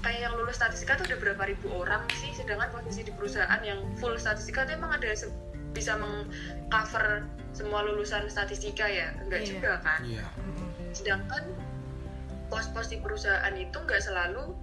kayak 0.00 0.20
yang 0.22 0.34
lulus 0.34 0.56
statistika 0.56 0.96
tuh 0.96 1.04
udah 1.06 1.18
berapa 1.18 1.42
ribu 1.46 1.68
orang 1.74 2.04
sih 2.14 2.32
sedangkan 2.34 2.68
posisi 2.70 3.04
di 3.04 3.12
perusahaan 3.12 3.60
yang 3.60 3.80
full 3.96 4.16
statistika 4.16 4.64
tuh 4.64 4.74
emang 4.74 4.92
ada 4.92 5.12
se- 5.12 5.32
bisa 5.70 5.92
mengcover 5.94 7.24
semua 7.52 7.80
lulusan 7.82 8.26
statistika 8.26 8.84
ya 8.84 9.12
enggak 9.18 9.44
Iya. 9.44 9.48
juga 9.50 9.72
kan 9.78 10.00
Iya. 10.02 10.24
Mm-mm. 10.36 10.92
sedangkan 10.92 11.44
pos-pos 12.48 12.88
di 12.88 12.98
perusahaan 12.98 13.54
itu 13.54 13.76
nggak 13.76 14.00
selalu 14.02 14.56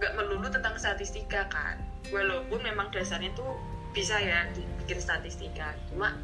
nggak 0.00 0.16
melulu 0.16 0.48
tentang 0.48 0.74
statistika 0.80 1.44
kan. 1.52 1.76
Walaupun 2.08 2.64
memang 2.64 2.88
dasarnya 2.88 3.30
tuh 3.36 3.52
bisa 3.92 4.16
ya 4.16 4.48
dibikin 4.56 4.96
statistika. 4.96 5.76
Cuma 5.92 6.16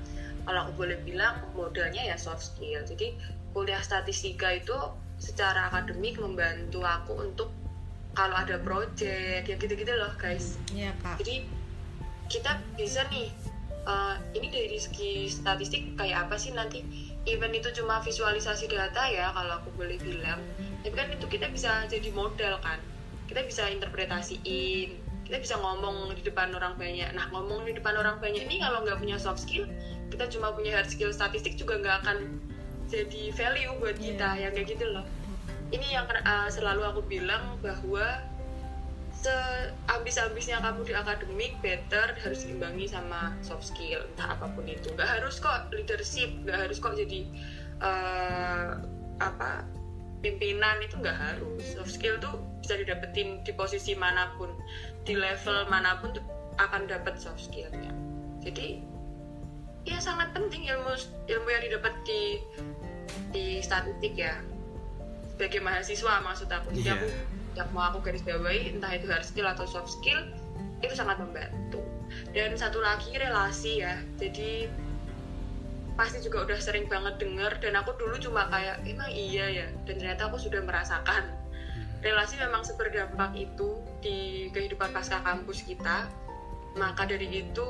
kalau 0.48 0.66
aku 0.66 0.72
boleh 0.88 0.96
bilang 1.04 1.44
modalnya 1.52 2.00
ya 2.00 2.16
soft 2.16 2.56
skill. 2.56 2.80
Jadi 2.88 3.12
kuliah 3.52 3.84
statistika 3.84 4.56
itu 4.56 4.74
secara 5.20 5.68
akademik 5.68 6.16
membantu 6.16 6.80
aku 6.84 7.20
untuk 7.20 7.52
kalau 8.16 8.32
ada 8.32 8.56
project 8.64 9.44
ya 9.44 9.54
gitu-gitu 9.60 9.92
loh 9.92 10.12
guys. 10.16 10.56
Iya 10.72 10.96
kak. 11.04 11.20
jadi 11.20 11.44
kita 12.32 12.58
bisa 12.74 13.04
nih 13.12 13.28
uh, 13.84 14.16
ini 14.32 14.48
dari 14.48 14.80
segi 14.80 15.28
statistik 15.28 16.00
kayak 16.00 16.26
apa 16.26 16.40
sih 16.40 16.56
nanti? 16.56 16.80
Even 17.28 17.52
itu 17.52 17.68
cuma 17.76 18.00
visualisasi 18.00 18.72
data 18.72 19.04
ya 19.12 19.36
kalau 19.36 19.60
aku 19.60 19.68
boleh 19.76 20.00
bilang. 20.00 20.40
Tapi 20.80 20.94
kan 20.96 21.12
itu 21.12 21.28
kita 21.28 21.52
bisa 21.52 21.84
jadi 21.92 22.08
modal 22.16 22.56
kan 22.64 22.80
kita 23.26 23.42
bisa 23.46 23.66
interpretasiin 23.70 25.06
kita 25.26 25.42
bisa 25.42 25.54
ngomong 25.58 26.14
di 26.14 26.22
depan 26.22 26.54
orang 26.54 26.78
banyak. 26.78 27.10
Nah 27.10 27.26
ngomong 27.34 27.66
di 27.66 27.74
depan 27.74 27.98
orang 27.98 28.22
banyak 28.22 28.46
ini 28.46 28.62
kalau 28.62 28.86
nggak 28.86 29.02
punya 29.02 29.18
soft 29.18 29.42
skill 29.42 29.66
kita 30.06 30.30
cuma 30.30 30.54
punya 30.54 30.78
hard 30.78 30.86
skill 30.86 31.10
statistik 31.10 31.58
juga 31.58 31.82
nggak 31.82 31.96
akan 32.06 32.18
jadi 32.86 33.34
value 33.34 33.74
buat 33.82 33.98
kita 33.98 34.38
Iya. 34.38 34.42
yang 34.46 34.52
kayak 34.54 34.68
gitu 34.78 34.86
loh. 34.86 35.02
Ini 35.74 35.98
yang 35.98 36.06
uh, 36.06 36.46
selalu 36.46 36.86
aku 36.86 37.02
bilang 37.10 37.58
bahwa 37.58 38.22
seambis-ambisnya 39.18 40.62
kamu 40.62 40.86
di 40.86 40.94
akademik 40.94 41.58
better 41.58 42.14
harus 42.22 42.46
diimbangi 42.46 42.86
sama 42.86 43.34
soft 43.42 43.74
skill. 43.74 44.06
Entah 44.14 44.38
apa 44.38 44.46
pun 44.54 44.62
itu. 44.70 44.94
Nggak 44.94 45.18
harus 45.18 45.42
kok 45.42 45.74
leadership 45.74 46.30
nggak 46.46 46.70
harus 46.70 46.78
kok 46.78 46.94
jadi 46.94 47.26
eh, 47.82 48.70
apa 49.18 49.66
pimpinan 50.24 50.80
itu 50.80 50.96
nggak 51.00 51.16
harus. 51.16 51.62
Soft 51.76 51.92
skill 51.92 52.16
tuh 52.20 52.40
bisa 52.62 52.76
didapetin 52.78 53.40
di 53.44 53.52
posisi 53.54 53.92
mana 53.94 54.32
pun 54.40 54.50
di 55.06 55.14
level 55.14 55.68
mana 55.68 56.00
pun 56.00 56.16
tuh 56.16 56.24
akan 56.56 56.88
dapat 56.88 57.20
soft 57.20 57.48
skillnya. 57.50 57.92
Jadi 58.40 58.80
ya 59.86 60.02
sangat 60.02 60.34
penting 60.34 60.66
ilmu 60.66 60.98
ilmu 61.30 61.48
yang 61.48 61.62
didapat 61.62 61.94
di 62.08 62.42
di 63.30 63.46
statistik 63.62 64.16
ya. 64.18 64.40
Sebagai 65.36 65.60
mahasiswa 65.60 66.24
maksud 66.24 66.48
aku. 66.48 66.72
Jadi 66.74 66.88
Iya. 66.88 66.96
aku 66.96 67.08
yang 67.56 67.70
mau 67.72 67.88
aku 67.88 68.04
garis 68.04 68.20
bawahi 68.20 68.76
entah 68.76 68.92
itu 68.92 69.08
hard 69.08 69.24
skill 69.24 69.48
atau 69.48 69.64
soft 69.64 69.88
skill 69.88 70.20
itu 70.84 70.92
sangat 70.96 71.20
membantu. 71.20 71.80
Dan 72.32 72.56
satu 72.56 72.80
lagi 72.80 73.12
relasi 73.16 73.84
ya. 73.84 74.00
Jadi 74.16 74.68
pasti 75.96 76.20
juga 76.20 76.44
udah 76.44 76.58
sering 76.60 76.86
banget 76.86 77.16
denger 77.16 77.58
dan 77.64 77.80
aku 77.80 77.96
dulu 77.96 78.20
cuma 78.20 78.46
kayak 78.52 78.84
emang 78.84 79.08
iya 79.10 79.48
ya? 79.48 79.66
Dan 79.88 79.96
ternyata 79.98 80.28
aku 80.28 80.36
sudah 80.36 80.60
merasakan. 80.62 81.32
Relasi 82.04 82.36
memang 82.38 82.62
seberdampak 82.62 83.32
itu 83.34 83.80
di 84.04 84.48
kehidupan 84.52 84.92
pasca 84.92 85.24
kampus 85.24 85.64
kita. 85.64 86.06
Maka 86.76 87.08
dari 87.08 87.26
itu 87.32 87.66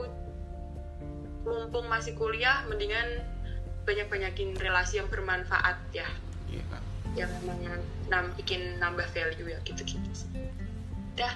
mumpung 1.47 1.87
masih 1.87 2.19
kuliah 2.19 2.67
mendingan 2.67 3.23
banyak-banyakin 3.87 4.59
relasi 4.59 4.99
yang 4.99 5.07
bermanfaat 5.07 5.79
ya. 5.95 6.11
Iya 6.51 6.67
yang 7.17 7.33
memang 7.43 7.81
nam 8.13 8.25
bikin 8.37 8.77
nambah 8.77 9.09
value 9.11 9.49
ya 9.49 9.59
gitu-gitu. 9.65 10.29
Dah, 11.17 11.33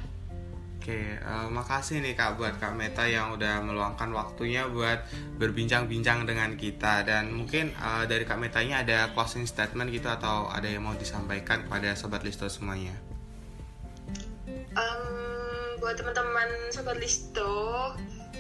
Oke, 0.81 0.97
eh, 0.97 1.49
makasih 1.53 2.01
nih 2.01 2.17
kak 2.17 2.41
buat 2.41 2.57
kak 2.57 2.73
Meta 2.73 3.05
yang 3.05 3.37
udah 3.37 3.61
meluangkan 3.61 4.17
waktunya 4.17 4.65
buat 4.65 5.05
berbincang-bincang 5.37 6.25
dengan 6.25 6.57
kita 6.57 7.05
dan 7.05 7.37
mungkin 7.37 7.69
eh, 7.77 8.09
dari 8.09 8.25
kak 8.25 8.41
Metanya 8.41 8.81
ada 8.81 9.13
closing 9.13 9.45
statement 9.45 9.93
gitu 9.93 10.09
atau 10.09 10.49
ada 10.49 10.65
yang 10.65 10.89
mau 10.89 10.97
disampaikan 10.97 11.69
kepada 11.69 11.93
sobat 11.93 12.25
listo 12.25 12.49
semuanya. 12.49 12.97
em, 14.73 15.03
buat 15.85 16.01
teman-teman 16.01 16.49
sobat 16.73 16.97
listo 16.97 17.93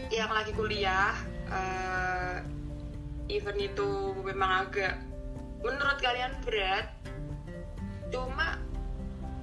yang 0.08 0.32
lagi 0.32 0.56
kuliah, 0.56 1.12
eh, 1.44 2.40
event 3.36 3.60
itu 3.60 4.16
memang 4.24 4.64
agak 4.64 4.96
menurut 5.60 6.00
kalian 6.00 6.32
berat, 6.48 6.88
cuma 8.08 8.69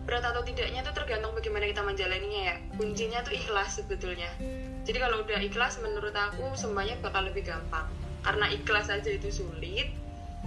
berat 0.07 0.23
atau 0.23 0.39
tidaknya 0.39 0.87
itu 0.87 0.91
tergantung 0.95 1.35
bagaimana 1.35 1.67
kita 1.67 1.83
menjalaninya 1.83 2.41
ya. 2.47 2.55
Kuncinya 2.79 3.19
tuh 3.27 3.35
ikhlas 3.35 3.83
sebetulnya. 3.83 4.31
Jadi 4.87 4.97
kalau 5.03 5.27
udah 5.27 5.39
ikhlas, 5.43 5.83
menurut 5.83 6.15
aku 6.15 6.55
semuanya 6.55 6.95
bakal 7.03 7.27
lebih 7.27 7.43
gampang. 7.43 7.83
Karena 8.23 8.47
ikhlas 8.47 8.87
aja 8.87 9.11
itu 9.11 9.27
sulit, 9.43 9.91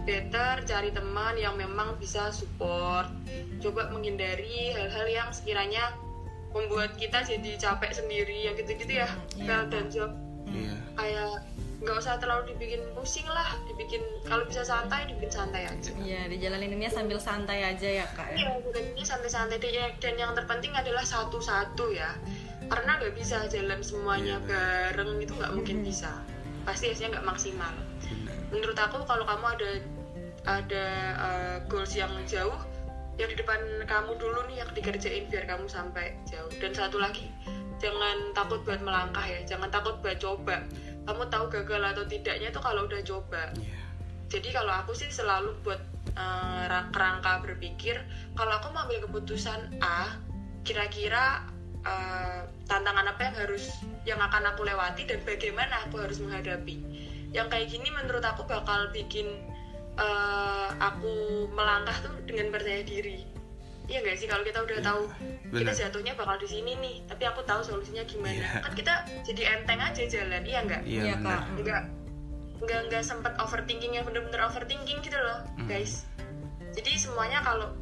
better 0.08 0.64
cari 0.64 0.88
teman 0.96 1.36
yang 1.36 1.60
memang 1.60 2.00
bisa 2.00 2.32
support. 2.32 3.12
Coba 3.60 3.92
menghindari 3.92 4.72
hal-hal 4.72 5.06
yang 5.12 5.28
sekiranya 5.28 5.92
membuat 6.56 6.96
kita 6.96 7.22
jadi 7.22 7.60
capek 7.60 7.92
sendiri 7.94 8.48
yang 8.48 8.56
gitu-gitu 8.56 9.04
ya. 9.04 9.08
Iya. 9.36 9.44
Bel 9.44 9.62
dan 9.70 9.86
job 9.92 10.10
Iya. 10.50 10.74
kayak 10.98 11.46
nggak 11.80 11.96
usah 11.96 12.20
terlalu 12.20 12.52
dibikin 12.52 12.84
pusing 12.92 13.24
lah, 13.24 13.56
dibikin 13.64 14.04
kalau 14.28 14.44
bisa 14.44 14.60
santai 14.60 15.08
dibikin 15.08 15.32
santai 15.32 15.64
aja. 15.64 15.90
Iya 15.96 16.28
dijalaninnya 16.28 16.92
sambil 16.92 17.16
santai 17.16 17.64
aja 17.64 18.04
ya 18.04 18.06
kak 18.12 18.36
ya. 18.36 18.36
Iya, 18.36 18.50
bukannya 18.60 19.04
santai-santai 19.04 19.56
deh. 19.56 19.72
Ya, 19.72 19.88
dan 19.96 20.14
yang 20.20 20.36
terpenting 20.36 20.76
adalah 20.76 21.00
satu-satu 21.00 21.96
ya. 21.96 22.12
Karena 22.68 23.00
nggak 23.00 23.16
bisa 23.16 23.48
jalan 23.48 23.80
semuanya 23.80 24.36
Iya, 24.44 24.92
bareng 24.92 25.24
itu 25.24 25.32
nggak 25.32 25.52
mungkin 25.56 25.80
bisa. 25.80 26.20
Pasti 26.68 26.92
hasilnya 26.92 27.16
nggak 27.16 27.26
maksimal. 27.32 27.72
Benar. 28.04 28.36
Menurut 28.52 28.78
aku 28.78 28.96
kalau 29.08 29.24
kamu 29.24 29.46
ada 29.56 29.70
ada 30.44 30.84
uh, 31.16 31.56
goals 31.64 31.96
yang 31.96 32.12
jauh, 32.28 32.60
yang 33.16 33.28
di 33.32 33.36
depan 33.40 33.60
kamu 33.88 34.20
dulu 34.20 34.44
nih 34.52 34.60
yang 34.60 34.70
dikerjain 34.76 35.32
biar 35.32 35.48
kamu 35.48 35.64
sampai 35.64 36.12
jauh. 36.28 36.52
Dan 36.60 36.76
satu 36.76 37.00
lagi, 37.00 37.32
jangan 37.80 38.36
takut 38.36 38.60
buat 38.68 38.84
melangkah 38.84 39.24
ya. 39.24 39.40
Jangan 39.48 39.72
takut 39.72 39.96
buat 40.04 40.20
coba. 40.20 40.60
Kamu 41.08 41.26
tahu 41.32 41.44
gagal 41.48 41.82
atau 41.82 42.04
tidaknya 42.06 42.48
itu 42.52 42.60
kalau 42.60 42.86
udah 42.86 43.00
coba. 43.02 43.52
Iya. 43.56 43.78
jadi 44.30 44.62
kalau 44.62 44.70
aku 44.70 44.94
sih 44.94 45.10
selalu 45.10 45.58
buat 45.66 45.82
ra- 46.70 46.86
kerangka 46.94 47.42
berpikir 47.42 47.98
kalau 48.38 48.62
aku 48.62 48.70
mau 48.70 48.86
ambil 48.86 49.02
keputusan 49.10 49.82
A 49.82 50.14
kira-kira 50.62 51.42
eh, 51.82 52.46
tantangan 52.70 53.10
apa 53.10 53.20
yang 53.26 53.36
harus 53.42 53.64
yang 54.06 54.20
akan 54.22 54.54
aku 54.54 54.62
lewati 54.62 55.02
dan 55.08 55.18
bagaimana 55.26 55.82
aku 55.88 55.98
harus 55.98 56.22
menghadapi. 56.22 56.78
Yang 57.34 57.46
kayak 57.50 57.66
gini 57.74 57.88
menurut 57.90 58.22
aku 58.22 58.46
bakal 58.46 58.90
bikin 58.94 59.26
eh, 59.98 60.68
aku 60.78 61.46
melangkah 61.50 61.98
tuh 61.98 62.14
dengan 62.22 62.54
percaya 62.54 62.86
diri 62.86 63.29
Iya 63.90 63.98
nggak 64.00 64.16
sih 64.16 64.26
kalau 64.26 64.40
kita 64.40 64.58
udah 64.60 64.76
Iya, 64.76 64.86
tahu 64.86 65.02
kita 65.50 65.62
Benar. 65.66 65.74
jatuhnya 65.76 66.12
bakal 66.14 66.36
di 66.38 66.46
sini 66.46 66.72
nih 66.74 66.96
tapi 67.04 67.22
aku 67.24 67.42
tahu 67.42 67.58
solusinya 67.60 68.02
gimana 68.04 68.30
Iya. 68.32 68.62
kan 68.62 68.72
kita 68.72 68.94
jadi 69.26 69.42
enteng 69.52 69.80
aja 69.80 70.02
jalan 70.04 70.42
iya 70.44 70.58
nggak 70.62 70.82
Iya 70.84 71.02
Iya, 71.02 71.14
benar. 71.16 71.26
Kak. 71.34 71.42
nggak 71.58 71.82
nggak 72.60 72.80
nggak 72.86 73.02
sempet 73.02 73.32
overthinking 73.36 73.92
yang 73.92 74.04
bener-bener 74.04 74.40
overthinking 74.40 74.98
gitu 75.00 75.16
loh 75.16 75.42
Hmm. 75.56 75.66
guys 75.66 76.06
jadi 76.70 76.90
semuanya 76.94 77.42
kalau 77.42 77.74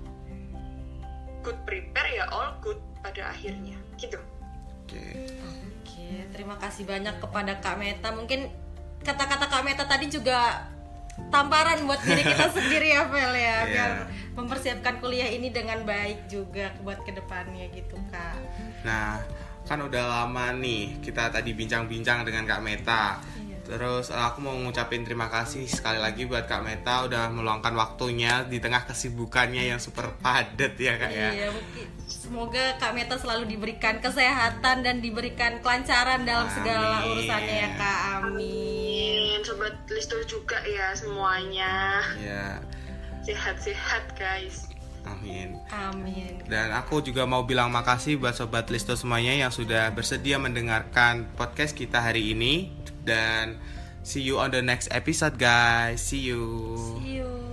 good 1.40 1.59
prepare 1.62 2.09
ya 2.11 2.25
all 2.27 2.57
good 2.59 2.81
pada 2.99 3.29
akhirnya 3.29 3.77
gitu 3.94 4.16
Oke. 4.81 5.05
Oke 5.77 6.09
terima 6.31 6.57
kasih 6.57 6.83
banyak 6.83 7.21
kepada 7.21 7.61
kak 7.61 7.77
Meta. 7.77 8.09
Mungkin 8.09 8.49
kata-kata 8.99 9.44
kak 9.44 9.61
Meta 9.61 9.85
tadi 9.85 10.09
juga 10.09 10.64
tamparan 11.29 11.85
buat 11.85 12.01
diri 12.01 12.23
kita 12.23 12.49
sendiri 12.57 12.88
ya 12.90 13.05
Vel 13.05 13.35
ya 13.35 13.67
Mempersiapkan 14.35 15.03
kuliah 15.03 15.29
ini 15.29 15.53
dengan 15.53 15.83
baik 15.83 16.31
juga 16.31 16.72
buat 16.83 17.03
ke 17.05 17.12
depannya 17.14 17.68
gitu 17.74 17.96
kak. 18.11 18.37
Nah, 18.87 19.20
kan 19.68 19.85
udah 19.85 20.24
lama 20.24 20.57
nih 20.57 20.96
kita 21.05 21.29
tadi 21.29 21.53
bincang-bincang 21.53 22.24
dengan 22.24 22.48
Kak 22.48 22.64
Meta. 22.64 23.20
Iya. 23.37 23.61
Terus 23.68 24.09
eh, 24.09 24.16
aku 24.16 24.40
mau 24.40 24.57
ngucapin 24.57 25.05
terima 25.05 25.29
kasih 25.29 25.68
sekali 25.68 26.01
lagi 26.01 26.24
buat 26.24 26.48
Kak 26.48 26.64
Meta 26.64 27.05
udah 27.05 27.29
meluangkan 27.29 27.77
waktunya 27.77 28.48
di 28.48 28.64
tengah 28.64 28.88
kesibukannya 28.88 29.68
yang 29.68 29.77
super 29.77 30.16
padat 30.24 30.72
ya 30.81 30.96
Kak 30.96 31.12
ya. 31.12 31.31
Iya, 31.37 31.48
mungkin 31.53 31.87
semoga 32.09 32.81
Kak 32.81 32.96
Meta 32.96 33.20
selalu 33.20 33.44
diberikan 33.44 34.01
kesehatan 34.01 34.81
dan 34.81 35.05
diberikan 35.05 35.61
kelancaran 35.61 36.24
dalam 36.24 36.48
segala 36.48 37.05
Amin. 37.05 37.12
urusannya 37.12 37.57
ya 37.61 37.70
Kak. 37.77 37.98
Amin. 38.24 38.88
Amin. 39.37 39.44
Sobat 39.44 39.77
Listo 39.92 40.16
juga 40.24 40.57
ya 40.64 40.96
semuanya. 40.96 42.01
Ya, 42.16 42.64
Sehat-sehat 43.29 44.17
guys. 44.17 44.73
amin. 45.05 45.61
Amin. 45.69 46.41
Dan 46.49 46.73
aku 46.73 47.05
juga 47.05 47.29
mau 47.29 47.45
bilang 47.45 47.69
makasih 47.69 48.17
buat 48.17 48.33
sobat 48.37 48.73
Listo 48.73 48.97
semuanya 48.97 49.37
yang 49.37 49.53
sudah 49.53 49.93
bersedia 49.93 50.41
mendengarkan 50.41 51.29
podcast 51.37 51.77
kita 51.77 52.01
hari 52.01 52.33
ini 52.33 52.73
dan 53.05 53.61
see 54.05 54.25
you 54.25 54.41
on 54.41 54.49
the 54.49 54.64
next 54.64 54.88
episode 54.93 55.37
guys. 55.37 56.01
See 56.01 56.25
you. 56.25 56.77
See 57.01 57.21
you. 57.21 57.48